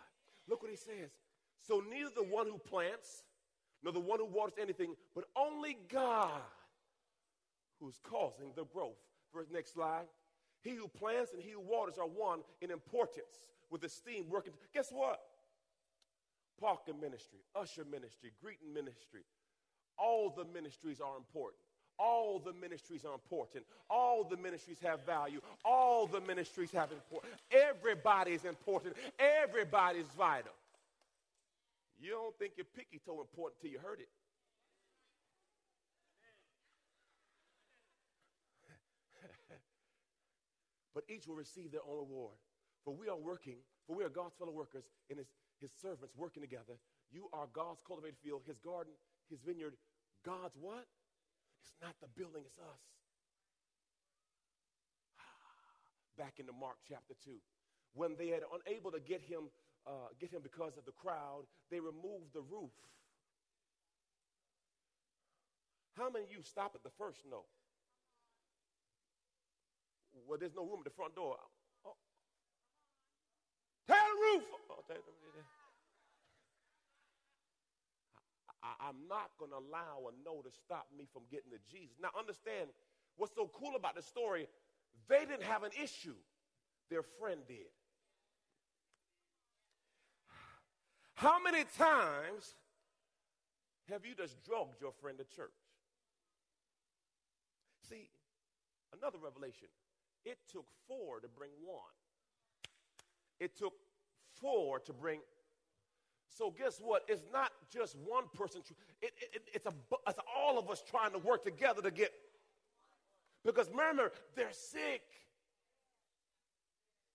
Look 0.48 0.62
what 0.62 0.72
he 0.72 0.78
says. 0.78 1.12
So 1.60 1.84
neither 1.90 2.12
the 2.16 2.24
one 2.24 2.48
who 2.48 2.58
plants 2.58 3.24
nor 3.84 3.92
the 3.92 4.00
one 4.00 4.20
who 4.20 4.26
waters 4.26 4.56
anything, 4.60 4.96
but 5.14 5.26
only 5.36 5.78
God 5.92 6.42
who's 7.82 8.00
causing 8.04 8.54
the 8.56 8.64
growth. 8.64 8.96
First, 9.34 9.52
next 9.52 9.74
slide. 9.74 10.06
He 10.62 10.72
who 10.72 10.88
plants 10.88 11.34
and 11.34 11.42
he 11.42 11.52
who 11.52 11.60
waters 11.60 11.98
are 11.98 12.08
one 12.08 12.40
in 12.62 12.72
importance 12.72 13.52
with 13.70 13.84
esteem 13.84 14.30
working. 14.30 14.54
Guess 14.74 14.90
what? 14.92 15.20
Parking 16.60 17.00
ministry, 17.00 17.40
usher 17.54 17.86
ministry, 17.86 18.32
greeting 18.42 18.74
ministry, 18.74 19.22
all 20.00 20.34
the 20.36 20.46
ministries 20.46 21.00
are 21.00 21.18
important. 21.18 21.62
All 22.00 22.40
the 22.40 22.54
ministries 22.54 23.06
are 23.06 23.14
important. 23.14 23.66
All 23.90 24.24
the 24.24 24.38
ministries 24.38 24.80
have 24.84 25.06
value. 25.06 25.42
All 25.66 26.08
the 26.08 26.22
ministries 26.22 26.72
have 26.72 26.92
importance. 26.92 27.34
Everybody 27.52 28.32
is 28.32 28.46
important. 28.46 28.96
Everybody 29.20 30.00
is 30.00 30.08
vital. 30.18 30.54
You 32.00 32.12
don't 32.12 32.38
think 32.38 32.54
your 32.58 32.68
picky 32.76 33.02
toe 33.04 33.22
important 33.22 33.60
till 33.60 33.72
you 33.72 33.80
heard 33.80 34.00
it. 34.00 34.10
but 40.94 41.04
each 41.10 41.28
will 41.28 41.36
receive 41.36 41.72
their 41.72 41.82
own 41.90 41.98
reward. 41.98 42.36
For 42.86 42.94
we 42.94 43.10
are 43.10 43.18
working, 43.18 43.58
for 43.88 43.96
we 43.96 44.04
are 44.04 44.10
God's 44.10 44.36
fellow 44.36 44.52
workers 44.52 44.84
and 45.10 45.18
his, 45.18 45.28
his 45.60 45.72
servants 45.82 46.14
working 46.16 46.44
together. 46.44 46.78
You 47.12 47.30
are 47.34 47.48
God's 47.52 47.82
cultivated 47.86 48.18
field, 48.24 48.44
his 48.46 48.60
garden, 48.60 48.94
his 49.30 49.40
vineyard. 49.42 49.74
God's 50.24 50.56
what? 50.60 50.86
It's 51.68 51.84
not 51.84 51.96
the 52.00 52.08
building, 52.16 52.44
it's 52.48 52.58
us. 52.58 52.82
Back 56.18 56.40
into 56.40 56.54
Mark 56.54 56.78
chapter 56.88 57.14
2. 57.26 57.36
When 57.94 58.16
they 58.16 58.30
had 58.30 58.48
unable 58.48 58.92
to 58.92 59.00
get 59.00 59.22
him, 59.22 59.52
uh, 59.86 60.16
get 60.20 60.32
him 60.32 60.42
because 60.42 60.78
of 60.78 60.86
the 60.86 60.96
crowd, 60.96 61.44
they 61.70 61.80
removed 61.80 62.32
the 62.34 62.42
roof. 62.42 62.72
How 65.98 66.10
many 66.10 66.26
of 66.26 66.32
you 66.32 66.42
stop 66.42 66.72
at 66.76 66.84
the 66.84 66.94
first 66.98 67.26
no? 67.30 67.44
Well, 70.28 70.38
there's 70.40 70.56
no 70.56 70.64
room 70.64 70.80
at 70.80 70.86
the 70.86 70.96
front 70.96 71.16
door. 71.16 71.38
Oh. 71.86 71.98
Tear 73.88 73.98
the 73.98 74.40
roof. 74.40 74.46
Oh, 74.70 74.84
I, 78.80 78.90
am 78.90 79.08
not 79.08 79.32
going 79.40 79.52
to 79.52 79.58
allow 79.58 80.10
a 80.10 80.14
no 80.26 80.42
to 80.42 80.52
stop 80.52 80.88
me 80.98 81.08
from 81.14 81.24
getting 81.32 81.52
to 81.52 81.60
Jesus. 81.72 81.96
Now, 82.02 82.10
understand 82.18 82.70
what's 83.16 83.36
so 83.36 83.50
cool 83.54 83.76
about 83.76 83.96
the 83.96 84.02
story. 84.02 84.48
They 85.08 85.20
didn't 85.20 85.44
have 85.44 85.64
an 85.64 85.72
issue, 85.82 86.16
their 86.90 87.04
friend 87.20 87.40
did. 87.48 87.72
How 91.16 91.42
many 91.42 91.64
times 91.78 92.56
have 93.90 94.06
you 94.06 94.14
just 94.16 94.44
drugged 94.46 94.82
your 94.82 94.92
friend 95.02 95.18
to 95.18 95.24
church? 95.36 95.50
See, 97.90 98.10
another 99.00 99.18
revelation. 99.24 99.68
It 100.26 100.38
took 100.52 100.66
four 100.88 101.20
to 101.22 101.28
bring 101.28 101.52
one. 101.64 101.80
It 103.40 103.58
took 103.58 103.74
four 104.42 104.80
to 104.80 104.94
bring 104.94 105.22
so 106.30 106.54
guess 106.56 106.80
what? 106.84 107.04
It's 107.08 107.24
not 107.34 107.52
just 107.72 107.96
one 108.06 108.26
person. 108.34 108.62
It, 109.02 109.14
it, 109.34 109.42
it's, 109.54 109.66
a, 109.66 109.74
it's 110.08 110.20
all 110.36 110.60
of 110.60 110.70
us 110.70 110.84
trying 110.88 111.12
to 111.12 111.20
work 111.20 111.44
together 111.44 111.82
to 111.82 111.92
get. 111.92 112.12
Because 113.44 113.70
remember, 113.70 114.12
they're 114.36 114.52
sick. 114.52 115.02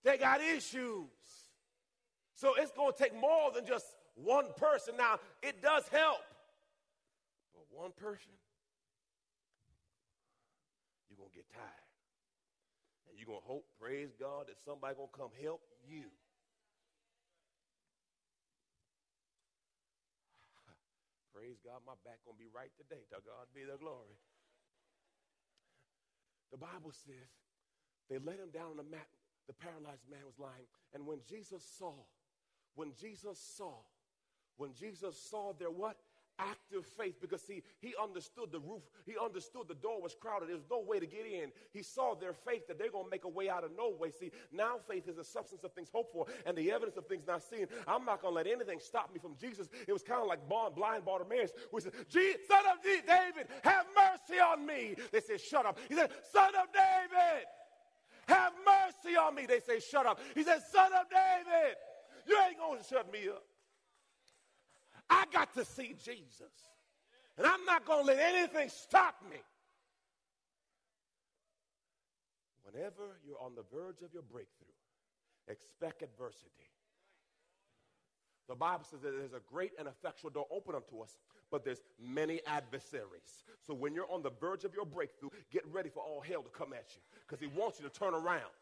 They 0.04 0.16
got 0.16 0.40
issues. 0.40 1.07
So 2.35 2.54
it's 2.57 2.73
going 2.73 2.92
to 2.92 2.99
take 2.99 3.14
more 3.14 3.52
than 3.54 3.64
just 3.66 3.87
one 4.14 4.47
person. 4.57 4.95
Now, 4.97 5.21
it 5.42 5.62
does 5.62 5.87
help. 5.88 6.23
But 7.54 7.64
one 7.71 7.92
person, 7.92 8.33
you're 11.09 11.19
going 11.19 11.31
to 11.31 11.37
get 11.37 11.49
tired. 11.52 11.69
And 13.09 13.19
you're 13.19 13.26
going 13.26 13.40
to 13.40 13.47
hope, 13.47 13.64
praise 13.81 14.09
God, 14.19 14.49
that 14.49 14.57
somebody 14.64 14.97
going 14.97 15.09
to 15.12 15.19
come 15.19 15.31
help 15.40 15.61
you. 15.87 16.04
Praise 21.42 21.58
God, 21.66 21.82
my 21.82 21.99
back 22.06 22.22
gonna 22.22 22.38
be 22.38 22.46
right 22.54 22.70
today. 22.78 23.02
To 23.11 23.18
God 23.18 23.50
be 23.50 23.66
the 23.66 23.75
glory. 23.75 24.14
The 26.54 26.56
Bible 26.56 26.94
says 26.94 27.34
they 28.06 28.22
let 28.22 28.38
him 28.38 28.54
down 28.54 28.70
on 28.70 28.76
the 28.76 28.87
mat. 28.87 29.11
The 29.49 29.52
paralyzed 29.58 30.06
man 30.06 30.22
was 30.22 30.38
lying. 30.38 30.70
And 30.94 31.04
when 31.04 31.18
Jesus 31.26 31.66
saw, 31.66 31.99
when 32.76 32.94
Jesus 32.94 33.42
saw, 33.42 33.75
when 34.56 34.70
Jesus 34.72 35.18
saw 35.18 35.52
their 35.58 35.75
what? 35.75 35.98
Active 36.50 36.85
faith 36.98 37.20
because 37.20 37.42
see 37.42 37.62
he 37.81 37.94
understood 38.02 38.50
the 38.52 38.61
roof 38.61 38.83
he 39.07 39.14
understood 39.22 39.68
the 39.68 39.74
door 39.74 40.00
was 40.00 40.14
crowded. 40.14 40.48
There's 40.48 40.64
no 40.70 40.81
way 40.81 41.00
to 41.00 41.07
get 41.07 41.26
in. 41.26 41.50
He 41.72 41.83
saw 41.83 42.14
their 42.14 42.33
faith 42.33 42.66
that 42.68 42.78
they're 42.78 42.90
going 42.90 43.05
to 43.05 43.11
make 43.11 43.24
a 43.24 43.28
way 43.28 43.48
out 43.48 43.64
of 43.64 43.70
no 43.76 43.92
way. 43.98 44.11
See 44.11 44.31
now 44.52 44.76
faith 44.88 45.09
is 45.09 45.16
the 45.16 45.24
substance 45.24 45.64
of 45.64 45.72
things 45.72 45.88
hoped 45.92 46.12
for 46.12 46.26
and 46.46 46.57
the 46.57 46.70
evidence 46.70 46.96
of 46.96 47.07
things 47.07 47.26
not 47.26 47.42
seen. 47.42 47.66
I'm 47.87 48.05
not 48.05 48.22
going 48.22 48.33
to 48.33 48.37
let 48.37 48.46
anything 48.46 48.78
stop 48.81 49.12
me 49.12 49.18
from 49.18 49.35
jesus. 49.40 49.68
It 49.87 49.92
was 49.92 50.02
kind 50.02 50.20
of 50.20 50.28
like 50.28 50.48
blind 50.48 51.05
bartimaeus 51.05 51.50
who 51.70 51.81
said 51.81 51.92
son 52.12 52.64
of 52.70 52.83
david 52.83 53.46
have 53.62 53.87
mercy 53.94 54.40
on 54.40 54.66
me. 54.66 54.94
They 55.11 55.20
said 55.20 55.40
shut 55.40 55.66
up. 55.66 55.78
He 55.88 55.94
said 55.94 56.11
son 56.33 56.52
of 56.61 56.68
david 56.72 57.46
have 58.28 58.52
mercy 58.64 59.16
on 59.16 59.35
me. 59.35 59.46
They 59.46 59.61
say 59.61 59.81
shut 59.81 60.07
up. 60.07 60.20
He 60.35 60.42
said 60.42 60.61
son 60.70 60.92
of 60.92 61.07
david 61.11 61.76
you 62.26 62.38
ain't 62.46 62.59
going 62.59 62.78
to 62.78 62.85
shut 62.85 63.12
me 63.12 63.28
up 63.28 63.44
got 65.33 65.55
to 65.55 65.64
see 65.64 65.95
Jesus. 66.05 66.53
And 67.38 67.47
I'm 67.47 67.64
not 67.64 67.87
going 67.87 68.07
to 68.07 68.12
let 68.12 68.35
anything 68.35 68.68
stop 68.68 69.16
me. 69.31 69.38
Whenever 72.64 73.18
you're 73.27 73.40
on 73.40 73.55
the 73.55 73.64
verge 73.75 74.03
of 74.03 74.12
your 74.12 74.23
breakthrough, 74.23 74.66
expect 75.49 76.03
adversity. 76.03 76.68
The 78.49 78.55
Bible 78.55 78.85
says 78.90 79.01
that 79.03 79.12
there's 79.16 79.33
a 79.33 79.40
great 79.51 79.73
and 79.79 79.88
effectual 79.88 80.31
door 80.31 80.47
open 80.51 80.75
unto 80.75 81.01
us, 81.01 81.16
but 81.51 81.64
there's 81.64 81.81
many 81.99 82.40
adversaries. 82.47 83.45
So 83.66 83.73
when 83.73 83.95
you're 83.95 84.11
on 84.11 84.23
the 84.23 84.33
verge 84.40 84.64
of 84.64 84.75
your 84.75 84.85
breakthrough, 84.85 85.31
get 85.51 85.62
ready 85.73 85.88
for 85.88 86.03
all 86.03 86.21
hell 86.21 86.42
to 86.42 86.51
come 86.51 86.73
at 86.73 86.87
you 86.95 87.01
because 87.27 87.40
he 87.40 87.47
wants 87.59 87.81
you 87.81 87.88
to 87.88 87.92
turn 87.92 88.14
around. 88.14 88.53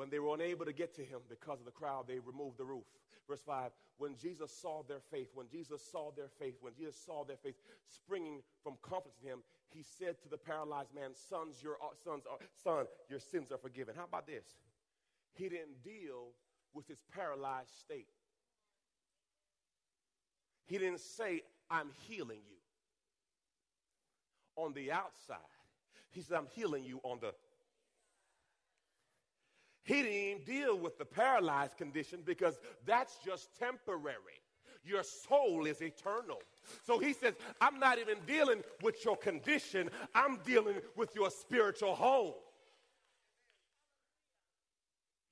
When 0.00 0.08
they 0.08 0.18
were 0.18 0.32
unable 0.32 0.64
to 0.64 0.72
get 0.72 0.94
to 0.94 1.04
him 1.04 1.20
because 1.28 1.58
of 1.58 1.66
the 1.66 1.72
crowd, 1.72 2.08
they 2.08 2.20
removed 2.20 2.56
the 2.56 2.64
roof. 2.64 2.84
Verse 3.28 3.42
5 3.42 3.70
When 3.98 4.16
Jesus 4.16 4.50
saw 4.50 4.82
their 4.82 5.02
faith, 5.10 5.28
when 5.34 5.46
Jesus 5.46 5.82
saw 5.92 6.10
their 6.16 6.30
faith, 6.38 6.54
when 6.62 6.72
Jesus 6.74 6.96
saw 6.96 7.22
their 7.22 7.36
faith 7.36 7.56
springing 7.86 8.40
from 8.62 8.78
confidence 8.80 9.18
in 9.22 9.28
him, 9.28 9.38
he 9.68 9.82
said 9.82 10.18
to 10.22 10.30
the 10.30 10.38
paralyzed 10.38 10.94
man, 10.94 11.10
Sons, 11.12 11.62
your 11.62 11.74
uh, 11.82 11.88
sons 12.02 12.24
are, 12.24 12.38
son, 12.64 12.86
your 13.10 13.18
sins 13.18 13.52
are 13.52 13.58
forgiven. 13.58 13.94
How 13.94 14.04
about 14.04 14.26
this? 14.26 14.46
He 15.34 15.50
didn't 15.50 15.82
deal 15.84 16.28
with 16.72 16.88
his 16.88 17.02
paralyzed 17.14 17.68
state. 17.78 18.08
He 20.64 20.78
didn't 20.78 21.00
say, 21.00 21.42
I'm 21.70 21.90
healing 22.08 22.40
you. 22.48 22.56
On 24.56 24.72
the 24.72 24.92
outside, 24.92 25.36
he 26.08 26.22
said, 26.22 26.38
I'm 26.38 26.48
healing 26.54 26.84
you 26.84 27.00
on 27.04 27.18
the 27.20 27.34
he 29.84 30.02
didn't 30.02 30.12
even 30.12 30.42
deal 30.44 30.78
with 30.78 30.98
the 30.98 31.04
paralyzed 31.04 31.76
condition 31.76 32.20
because 32.24 32.58
that's 32.86 33.16
just 33.24 33.58
temporary. 33.58 34.40
Your 34.84 35.02
soul 35.02 35.66
is 35.66 35.82
eternal. 35.82 36.38
So 36.82 36.98
he 36.98 37.12
says, 37.12 37.34
I'm 37.60 37.78
not 37.78 37.98
even 37.98 38.18
dealing 38.26 38.62
with 38.82 39.04
your 39.04 39.16
condition, 39.16 39.90
I'm 40.14 40.38
dealing 40.44 40.76
with 40.96 41.14
your 41.14 41.30
spiritual 41.30 41.94
home. 41.94 42.34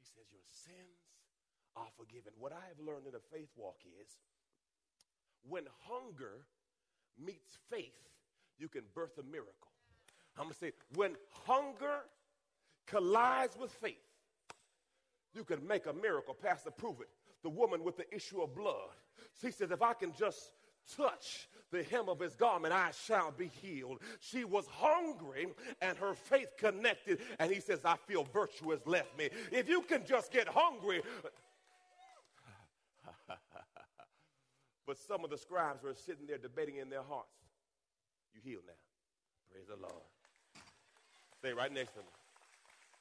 He 0.01 0.07
says, 0.07 0.27
Your 0.31 0.43
sins 0.47 0.99
are 1.77 1.89
forgiven. 1.97 2.33
What 2.39 2.53
I 2.53 2.67
have 2.69 2.85
learned 2.85 3.07
in 3.07 3.13
the 3.13 3.21
faith 3.33 3.49
walk 3.57 3.77
is 4.03 4.09
when 5.49 5.65
hunger 5.87 6.45
meets 7.19 7.59
faith, 7.71 7.93
you 8.59 8.69
can 8.69 8.83
birth 8.95 9.19
a 9.19 9.23
miracle. 9.23 9.53
I'm 10.37 10.45
going 10.45 10.53
to 10.55 10.59
say, 10.59 10.73
when 10.95 11.17
hunger 11.47 12.01
collides 12.87 13.57
with 13.57 13.73
faith, 13.73 14.08
you 15.35 15.45
can 15.45 15.67
make 15.67 15.87
a 15.87 15.93
miracle. 15.93 16.35
Pastor, 16.35 16.71
prove 16.71 17.01
it. 17.01 17.09
The 17.43 17.49
woman 17.49 17.85
with 17.85 17.97
the 17.97 18.13
issue 18.15 18.41
of 18.43 18.55
blood. 18.55 18.91
She 19.41 19.51
says, 19.51 19.71
if 19.71 19.83
I 19.83 19.95
can 19.95 20.13
just 20.19 20.53
touch 20.97 21.49
the 21.71 21.83
hem 21.83 22.09
of 22.09 22.19
his 22.19 22.35
garment, 22.35 22.73
I 22.73 22.91
shall 23.07 23.31
be 23.31 23.51
healed. 23.61 24.01
She 24.21 24.45
was 24.45 24.67
hungry 24.67 25.49
and 25.83 25.97
her 25.99 26.15
faith 26.15 26.57
connected, 26.57 27.21
and 27.39 27.53
he 27.53 27.61
says, 27.61 27.81
I 27.85 27.97
feel 28.07 28.25
virtue 28.25 28.71
has 28.71 28.81
left 28.87 29.17
me. 29.19 29.29
If 29.53 29.69
you 29.69 29.83
can 29.83 30.05
just 30.07 30.33
get 30.33 30.49
hungry. 30.49 31.03
but 34.87 34.99
some 34.99 35.25
of 35.25 35.31
the 35.31 35.39
scribes 35.39 35.83
were 35.83 35.95
sitting 35.95 36.27
there 36.27 36.39
debating 36.39 36.77
in 36.77 36.89
their 36.89 37.03
hearts. 37.03 37.29
You 38.35 38.41
heal 38.43 38.61
now. 38.67 38.73
Praise 39.53 39.67
the 39.69 39.77
Lord. 39.81 40.03
Stay 41.39 41.53
right 41.53 41.73
next 41.73 41.93
to 41.93 42.01
me. 42.01 42.18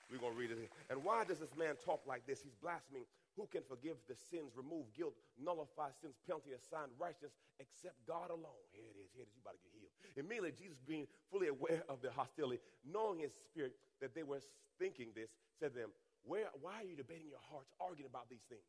We're 0.08 0.24
going 0.24 0.34
to 0.34 0.40
read 0.40 0.52
it. 0.52 0.72
And 0.90 1.04
why 1.04 1.28
does 1.28 1.40
this 1.40 1.52
man 1.56 1.76
talk 1.84 2.00
like 2.08 2.24
this? 2.26 2.40
He's 2.42 2.56
blaspheming. 2.56 3.04
Who 3.36 3.46
can 3.52 3.62
forgive 3.68 4.00
the 4.08 4.16
sins, 4.16 4.56
remove 4.56 4.90
guilt, 4.98 5.14
nullify 5.38 5.94
sins, 6.02 6.18
penalty, 6.26 6.58
assign 6.58 6.90
righteousness, 6.98 7.36
except 7.60 8.00
God 8.08 8.32
alone? 8.32 8.64
Here 8.74 8.88
it 8.88 8.98
is. 8.98 9.14
Here 9.14 9.28
it 9.28 9.30
is. 9.30 9.36
You 9.36 9.44
about 9.44 9.60
to 9.60 9.62
get 9.62 9.78
healed. 9.78 9.94
Immediately, 10.18 10.58
Jesus, 10.58 10.82
being 10.82 11.06
fully 11.30 11.52
aware 11.52 11.86
of 11.86 12.02
their 12.02 12.16
hostility, 12.16 12.58
knowing 12.82 13.22
his 13.22 13.36
spirit 13.36 13.78
that 14.02 14.16
they 14.16 14.24
were 14.24 14.42
thinking 14.80 15.14
this, 15.14 15.30
said 15.60 15.76
to 15.76 15.86
them, 15.86 15.92
Where, 16.26 16.50
Why 16.64 16.82
are 16.82 16.88
you 16.88 16.98
debating 16.98 17.30
your 17.30 17.44
hearts, 17.52 17.70
arguing 17.78 18.10
about 18.10 18.26
these 18.32 18.48
things? 18.50 18.66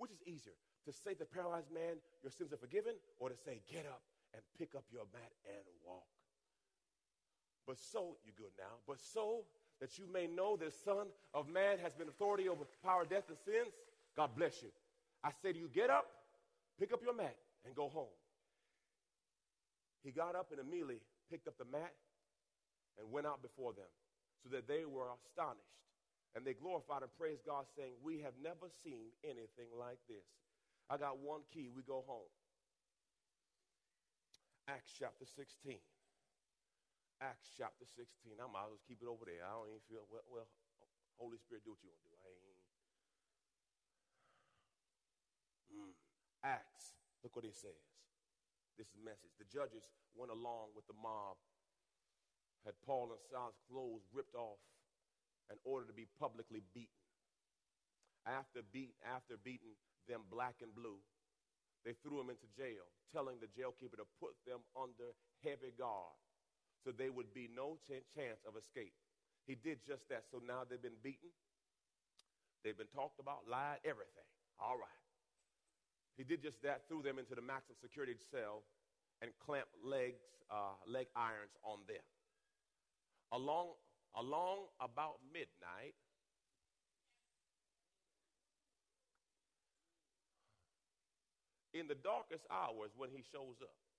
Which 0.00 0.14
is 0.14 0.22
easier, 0.24 0.56
to 0.88 0.92
say 0.96 1.12
to 1.12 1.26
the 1.26 1.28
paralyzed 1.28 1.68
man, 1.68 2.00
Your 2.24 2.32
sins 2.32 2.56
are 2.56 2.62
forgiven, 2.62 2.96
or 3.20 3.28
to 3.28 3.36
say, 3.36 3.60
Get 3.68 3.84
up 3.84 4.00
and 4.32 4.40
pick 4.56 4.72
up 4.72 4.88
your 4.88 5.04
mat 5.12 5.34
and 5.44 5.66
walk? 5.84 6.08
But 7.68 7.76
so, 7.76 8.16
you're 8.24 8.38
good 8.38 8.56
now, 8.56 8.80
but 8.88 8.96
so 8.96 9.44
that 9.80 9.98
you 9.98 10.04
may 10.12 10.26
know 10.26 10.56
the 10.56 10.70
Son 10.84 11.06
of 11.32 11.48
Man 11.48 11.78
has 11.78 11.94
been 11.94 12.08
authority 12.08 12.48
over 12.48 12.64
the 12.64 12.86
power, 12.86 13.02
of 13.02 13.08
death, 13.08 13.24
and 13.28 13.38
sins, 13.44 13.72
God 14.16 14.30
bless 14.36 14.62
you. 14.62 14.68
I 15.24 15.30
say 15.42 15.52
to 15.52 15.58
you, 15.58 15.68
get 15.72 15.90
up, 15.90 16.06
pick 16.78 16.92
up 16.92 17.00
your 17.02 17.14
mat, 17.14 17.36
and 17.64 17.74
go 17.74 17.88
home. 17.88 18.12
He 20.02 20.10
got 20.10 20.36
up 20.36 20.48
and 20.50 20.60
immediately 20.60 21.00
picked 21.30 21.48
up 21.48 21.56
the 21.58 21.64
mat 21.64 21.92
and 22.98 23.10
went 23.10 23.26
out 23.26 23.42
before 23.42 23.72
them, 23.72 23.88
so 24.42 24.48
that 24.52 24.68
they 24.68 24.84
were 24.84 25.08
astonished. 25.24 25.64
And 26.36 26.44
they 26.44 26.54
glorified 26.54 27.02
and 27.02 27.10
praised 27.18 27.42
God, 27.44 27.64
saying, 27.76 27.92
We 28.04 28.20
have 28.20 28.34
never 28.42 28.70
seen 28.84 29.10
anything 29.24 29.72
like 29.78 29.98
this. 30.08 30.24
I 30.88 30.96
got 30.96 31.18
one 31.18 31.40
key. 31.52 31.68
We 31.74 31.82
go 31.82 32.04
home. 32.06 32.30
Acts 34.68 34.92
chapter 34.98 35.24
16. 35.24 35.78
Acts 37.20 37.52
chapter 37.52 37.84
16. 37.84 38.40
I 38.40 38.48
might 38.48 38.64
as 38.64 38.72
well 38.72 38.88
keep 38.88 39.04
it 39.04 39.08
over 39.12 39.28
there. 39.28 39.44
I 39.44 39.52
don't 39.52 39.68
even 39.68 39.84
feel, 39.84 40.08
well, 40.08 40.24
well 40.32 40.48
Holy 41.20 41.36
Spirit, 41.36 41.68
do 41.68 41.76
what 41.76 41.84
you 41.84 41.92
want 41.92 42.00
to 42.00 42.08
do. 42.08 42.16
I 42.16 42.32
ain't. 42.32 42.64
Mm. 45.68 45.92
Acts, 46.40 46.96
look 47.20 47.36
what 47.36 47.44
it 47.44 47.52
says. 47.52 47.84
This 48.80 48.88
is 48.96 49.04
message. 49.04 49.36
The 49.36 49.44
judges 49.52 49.84
went 50.16 50.32
along 50.32 50.72
with 50.72 50.88
the 50.88 50.96
mob, 50.96 51.36
had 52.64 52.72
Paul 52.88 53.12
and 53.12 53.20
Silas' 53.28 53.60
clothes 53.68 54.08
ripped 54.16 54.32
off 54.32 54.64
in 55.52 55.60
order 55.68 55.84
to 55.84 55.92
be 55.92 56.08
publicly 56.16 56.64
beaten. 56.72 57.04
After, 58.24 58.64
beat, 58.64 58.96
after 59.04 59.36
beating 59.36 59.76
them 60.08 60.24
black 60.32 60.64
and 60.64 60.72
blue, 60.72 60.96
they 61.84 61.92
threw 62.00 62.16
them 62.16 62.32
into 62.32 62.48
jail, 62.56 62.88
telling 63.12 63.36
the 63.44 63.52
jailkeeper 63.52 64.00
to 64.00 64.08
put 64.16 64.32
them 64.48 64.64
under 64.72 65.12
heavy 65.44 65.76
guard 65.76 66.16
so 66.84 66.92
there 66.92 67.12
would 67.12 67.32
be 67.34 67.48
no 67.52 67.76
ch- 67.84 68.04
chance 68.14 68.40
of 68.48 68.56
escape. 68.56 68.92
He 69.46 69.54
did 69.54 69.84
just 69.86 70.08
that. 70.08 70.24
So 70.30 70.40
now 70.40 70.62
they've 70.68 70.80
been 70.80 71.00
beaten, 71.02 71.30
they've 72.64 72.76
been 72.76 72.92
talked 72.94 73.20
about, 73.20 73.48
lied, 73.48 73.80
everything. 73.84 74.28
All 74.58 74.76
right. 74.76 75.00
He 76.16 76.24
did 76.24 76.42
just 76.42 76.60
that, 76.62 76.84
threw 76.88 77.02
them 77.02 77.18
into 77.18 77.34
the 77.34 77.40
maximum 77.40 77.76
security 77.80 78.16
cell, 78.30 78.62
and 79.22 79.30
clamped 79.40 79.72
legs, 79.84 80.20
uh, 80.50 80.76
leg 80.88 81.06
irons 81.16 81.52
on 81.64 81.80
them. 81.88 82.04
Along, 83.32 83.72
along 84.16 84.68
about 84.80 85.20
midnight, 85.32 85.94
in 91.72 91.86
the 91.86 91.94
darkest 91.94 92.44
hours 92.50 92.90
when 92.96 93.10
he 93.10 93.22
shows 93.32 93.56
up. 93.62 93.89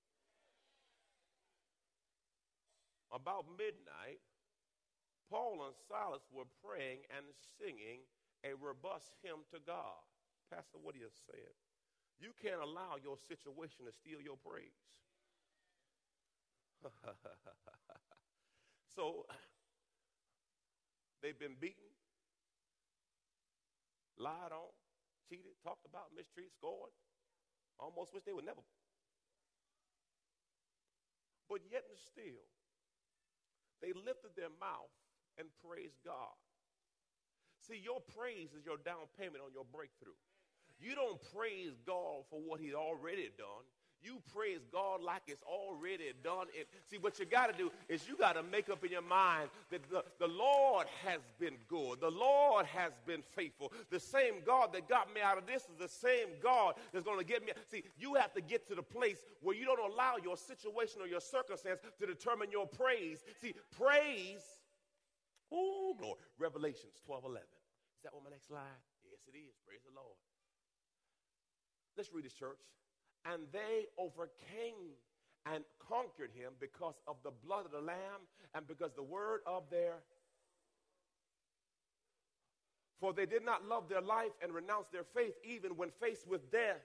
About 3.12 3.44
midnight, 3.60 4.24
Paul 5.30 5.64
and 5.68 5.76
Silas 5.88 6.24
were 6.32 6.48
praying 6.64 7.04
and 7.12 7.28
singing 7.60 8.08
a 8.44 8.56
robust 8.56 9.12
hymn 9.24 9.44
to 9.52 9.60
God. 9.64 10.00
Pastor, 10.50 10.80
what 10.82 10.96
are 10.96 11.04
you 11.04 11.12
saying? 11.28 11.56
You 12.20 12.32
can't 12.40 12.62
allow 12.62 12.96
your 13.02 13.16
situation 13.16 13.88
to 13.88 13.92
steal 13.92 14.20
your 14.20 14.38
praise. 14.40 14.76
so 18.96 19.26
they've 21.22 21.38
been 21.38 21.56
beaten, 21.60 21.92
lied 24.18 24.52
on, 24.52 24.74
cheated, 25.30 25.56
talked 25.64 25.86
about, 25.86 26.12
mistreated, 26.16 26.52
scored. 26.52 26.92
Almost 27.80 28.14
wish 28.14 28.24
they 28.24 28.34
would 28.34 28.46
never. 28.46 28.62
But 31.50 31.62
yet 31.72 31.84
and 31.90 31.98
still, 31.98 32.46
they 33.82 33.94
lifted 33.94 34.38
their 34.38 34.54
mouth 34.62 34.94
and 35.38 35.50
praised 35.66 35.98
God. 36.06 36.38
See, 37.66 37.78
your 37.78 38.02
praise 38.18 38.54
is 38.58 38.66
your 38.66 38.78
down 38.78 39.06
payment 39.18 39.44
on 39.46 39.54
your 39.54 39.66
breakthrough. 39.66 40.18
You 40.82 40.96
don't 40.96 41.22
praise 41.36 41.78
God 41.86 42.26
for 42.30 42.42
what 42.42 42.60
He's 42.60 42.74
already 42.74 43.30
done. 43.38 43.66
You 44.04 44.18
praise 44.36 44.62
God 44.72 45.04
like 45.04 45.22
it's 45.28 45.44
already 45.44 46.12
done. 46.24 46.48
It, 46.54 46.68
see, 46.90 46.98
what 46.98 47.20
you 47.20 47.26
got 47.26 47.52
to 47.52 47.58
do 47.58 47.72
is 47.88 48.08
you 48.08 48.18
got 48.18 48.34
to 48.34 48.42
make 48.42 48.68
up 48.70 48.84
in 48.84 48.92
your 48.92 49.04
mind 49.04 49.50
that 49.70 49.88
the, 49.92 50.04
the 50.20 50.28
Lord 50.28 50.88
has 51.06 51.20
been 51.40 51.56
good. 51.68 52.02
The 52.02 52.10
Lord 52.10 52.66
has 52.66 52.94
been 53.06 53.22
faithful. 53.22 53.72
The 53.92 54.00
same 54.00 54.42
God 54.44 54.74
that 54.74 54.90
got 54.90 55.14
me 55.14 55.22
out 55.22 55.38
of 55.38 55.46
this 55.46 55.64
is 55.64 55.78
the 55.80 55.88
same 55.88 56.30
God 56.42 56.76
that's 56.92 57.06
going 57.06 57.20
to 57.20 57.26
get 57.26 57.46
me. 57.46 57.52
See, 57.70 57.84
you 58.00 58.16
have 58.16 58.34
to 58.34 58.42
get 58.42 58.68
to 58.70 58.76
the 58.76 58.82
place 58.82 59.18
where 59.42 59.56
you 59.56 59.66
don't 59.66 59.92
allow 59.92 60.16
your 60.24 60.38
situation 60.38 61.02
or 61.02 61.08
your 61.08 61.22
circumstance 61.22 61.80
to 62.00 62.06
determine 62.08 62.50
your 62.52 62.66
praise. 62.66 63.24
See, 63.40 63.54
praise, 63.78 64.42
oh, 65.52 65.94
glory. 65.98 66.18
Revelations 66.40 67.02
12 67.06 67.26
11. 67.26 67.42
Is 67.42 68.04
that 68.04 68.14
on 68.18 68.24
my 68.24 68.32
next 68.32 68.48
slide? 68.48 68.82
Yes, 69.06 69.22
it 69.28 69.38
is. 69.38 69.54
Praise 69.64 69.82
the 69.86 69.94
Lord. 69.94 70.18
Let's 71.96 72.10
read 72.12 72.26
this, 72.26 72.34
church 72.34 72.58
and 73.26 73.44
they 73.52 73.86
overcame 73.98 74.96
and 75.46 75.64
conquered 75.90 76.32
him 76.34 76.54
because 76.60 76.96
of 77.08 77.16
the 77.24 77.32
blood 77.46 77.66
of 77.66 77.72
the 77.72 77.82
Lamb 77.82 78.22
and 78.54 78.68
because 78.68 78.92
the 78.96 79.04
word 79.04 79.42
of 79.46 79.64
their. 79.70 79.96
For 83.00 83.14
they 83.14 83.26
did 83.26 83.44
not 83.44 83.68
love 83.68 83.90
their 83.90 84.02
life 84.02 84.32
and 84.44 84.54
renounce 84.54 84.88
their 84.92 85.06
faith 85.16 85.34
even 85.44 85.72
when 85.72 85.90
faced 86.00 86.28
with 86.28 86.52
death. 86.52 86.82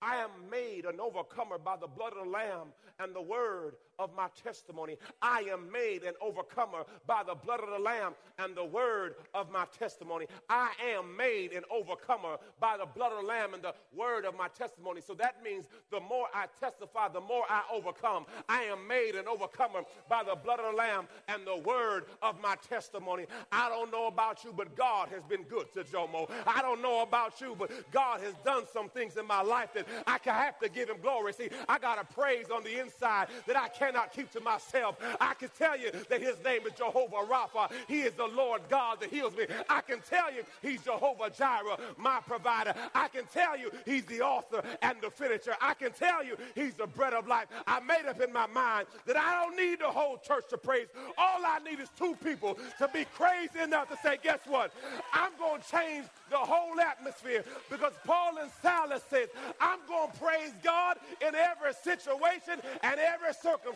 I 0.00 0.16
am 0.16 0.30
made 0.50 0.84
an 0.84 1.00
overcomer 1.00 1.58
by 1.58 1.76
the 1.76 1.86
blood 1.86 2.12
of 2.12 2.24
the 2.24 2.30
Lamb 2.30 2.68
and 2.98 3.14
the 3.14 3.22
word 3.22 3.74
of 3.98 4.14
my 4.16 4.28
testimony. 4.42 4.96
I 5.22 5.40
am 5.50 5.70
made 5.70 6.02
an 6.02 6.14
overcomer 6.20 6.84
by 7.06 7.22
the 7.26 7.34
blood 7.34 7.60
of 7.60 7.70
the 7.70 7.78
Lamb 7.78 8.14
and 8.38 8.54
the 8.56 8.64
word 8.64 9.14
of 9.32 9.50
my 9.50 9.66
testimony. 9.78 10.26
I 10.48 10.72
am 10.94 11.16
made 11.16 11.52
an 11.52 11.62
overcomer 11.70 12.38
by 12.60 12.76
the 12.76 12.86
blood 12.86 13.12
of 13.12 13.22
the 13.22 13.26
Lamb 13.26 13.54
and 13.54 13.62
the 13.62 13.74
word 13.94 14.24
of 14.24 14.36
my 14.36 14.48
testimony. 14.48 15.00
So 15.00 15.14
that 15.14 15.42
means 15.42 15.66
the 15.90 16.00
more 16.00 16.26
I 16.34 16.46
testify, 16.60 17.08
the 17.08 17.20
more 17.20 17.44
I 17.48 17.62
overcome. 17.72 18.26
I 18.48 18.62
am 18.62 18.86
made 18.86 19.14
an 19.14 19.28
overcomer 19.28 19.82
by 20.08 20.22
the 20.22 20.34
blood 20.34 20.60
of 20.60 20.72
the 20.72 20.76
Lamb 20.76 21.06
and 21.28 21.46
the 21.46 21.56
word 21.56 22.04
of 22.22 22.40
my 22.40 22.56
testimony. 22.68 23.26
I 23.52 23.68
don't 23.68 23.90
know 23.92 24.06
about 24.06 24.44
you, 24.44 24.52
but 24.56 24.76
God 24.76 25.08
has 25.10 25.22
been 25.24 25.42
good 25.44 25.72
to 25.74 25.84
Jomo. 25.84 26.30
I 26.46 26.62
don't 26.62 26.82
know 26.82 27.02
about 27.02 27.40
you, 27.40 27.56
but 27.58 27.70
God 27.90 28.20
has 28.20 28.34
done 28.44 28.64
some 28.72 28.88
things 28.88 29.16
in 29.16 29.26
my 29.26 29.42
life 29.42 29.72
that 29.74 29.86
I 30.06 30.18
can 30.18 30.34
have 30.34 30.58
to 30.60 30.68
give 30.68 30.88
him 30.88 30.96
glory. 31.00 31.32
See, 31.32 31.48
I 31.68 31.78
got 31.78 31.98
a 32.00 32.04
praise 32.04 32.50
on 32.50 32.62
the 32.64 32.80
inside 32.80 33.28
that 33.46 33.56
I 33.56 33.68
cannot 33.84 34.12
keep 34.12 34.30
to 34.32 34.40
myself. 34.40 34.96
I 35.20 35.34
can 35.34 35.50
tell 35.58 35.78
you 35.78 35.90
that 36.08 36.20
his 36.20 36.36
name 36.42 36.62
is 36.66 36.72
Jehovah 36.76 37.26
Rapha. 37.28 37.70
He 37.86 38.00
is 38.00 38.14
the 38.14 38.26
Lord 38.26 38.62
God 38.70 39.00
that 39.00 39.10
heals 39.10 39.36
me. 39.36 39.44
I 39.68 39.82
can 39.82 40.00
tell 40.08 40.32
you 40.32 40.42
he's 40.62 40.82
Jehovah 40.82 41.30
Jireh, 41.30 41.78
my 41.98 42.20
provider. 42.26 42.74
I 42.94 43.08
can 43.08 43.24
tell 43.32 43.58
you 43.58 43.70
he's 43.84 44.04
the 44.06 44.22
author 44.22 44.62
and 44.80 44.96
the 45.02 45.10
finisher. 45.10 45.54
I 45.60 45.74
can 45.74 45.92
tell 45.92 46.24
you 46.24 46.36
he's 46.54 46.74
the 46.74 46.86
bread 46.86 47.12
of 47.12 47.28
life. 47.28 47.46
I 47.66 47.80
made 47.80 48.06
up 48.08 48.20
in 48.20 48.32
my 48.32 48.46
mind 48.46 48.86
that 49.06 49.16
I 49.16 49.42
don't 49.42 49.56
need 49.56 49.80
the 49.80 49.90
whole 49.90 50.18
church 50.18 50.44
to 50.50 50.58
praise. 50.58 50.88
All 51.18 51.44
I 51.44 51.58
need 51.58 51.80
is 51.80 51.88
two 51.98 52.16
people 52.24 52.56
to 52.78 52.88
be 52.88 53.04
crazy 53.14 53.60
enough 53.62 53.90
to 53.90 53.98
say, 54.02 54.18
guess 54.22 54.40
what? 54.46 54.72
I'm 55.12 55.32
going 55.38 55.60
to 55.60 55.70
change 55.70 56.06
the 56.30 56.36
whole 56.38 56.80
atmosphere 56.80 57.44
because 57.70 57.92
Paul 58.06 58.38
and 58.40 58.50
Silas 58.62 59.02
said, 59.10 59.28
I'm 59.60 59.78
going 59.86 60.10
to 60.10 60.18
praise 60.18 60.52
God 60.62 60.96
in 61.20 61.34
every 61.34 61.74
situation 61.82 62.60
and 62.82 62.98
every 62.98 63.34
circumstance. 63.34 63.73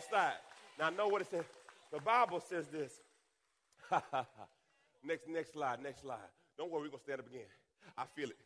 Now, 0.79 0.89
know 0.89 1.07
what 1.07 1.21
it 1.21 1.29
says? 1.29 1.45
The 1.91 1.99
Bible 1.99 2.39
says 2.39 2.67
this. 2.67 2.93
next, 5.03 5.27
next 5.27 5.53
slide, 5.53 5.81
next 5.81 6.01
slide. 6.01 6.17
Don't 6.57 6.71
worry, 6.71 6.83
we're 6.83 6.89
going 6.89 6.99
to 6.99 7.03
stand 7.03 7.19
up 7.19 7.27
again. 7.27 7.41
I 7.97 8.03
feel 8.15 8.29
it. 8.29 8.37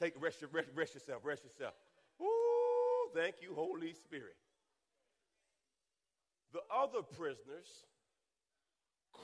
Take 0.00 0.20
rest, 0.20 0.38
rest, 0.52 0.68
rest 0.74 0.94
yourself, 0.94 1.22
rest 1.24 1.44
yourself. 1.44 1.74
Ooh, 2.20 3.08
thank 3.14 3.36
you, 3.40 3.54
Holy 3.54 3.94
Spirit. 3.94 4.36
The 6.52 6.60
other 6.74 7.02
prisoners 7.02 7.84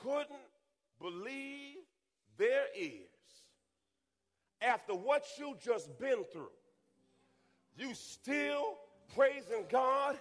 couldn't 0.02 0.28
believe 1.00 1.78
their 2.38 2.64
ears 2.78 3.08
after 4.60 4.94
what 4.94 5.24
you 5.38 5.56
just 5.62 5.98
been 5.98 6.24
through. 6.32 6.50
You 7.76 7.94
still 7.94 8.76
praising 9.14 9.64
God 9.70 10.16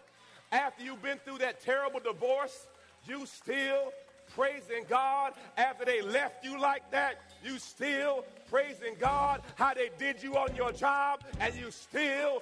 after 0.51 0.83
you've 0.83 1.01
been 1.01 1.17
through 1.19 1.39
that 1.39 1.61
terrible 1.61 1.99
divorce. 1.99 2.67
You 3.07 3.25
still 3.25 3.91
praising 4.35 4.85
God 4.87 5.33
after 5.57 5.85
they 5.85 6.01
left 6.01 6.43
you 6.43 6.59
like 6.59 6.89
that. 6.91 7.15
You 7.43 7.57
still 7.57 8.23
praising 8.49 8.95
God 8.99 9.41
how 9.55 9.73
they 9.73 9.89
did 9.97 10.21
you 10.21 10.35
on 10.35 10.55
your 10.55 10.71
job, 10.71 11.23
and 11.39 11.53
you 11.55 11.71
still 11.71 12.41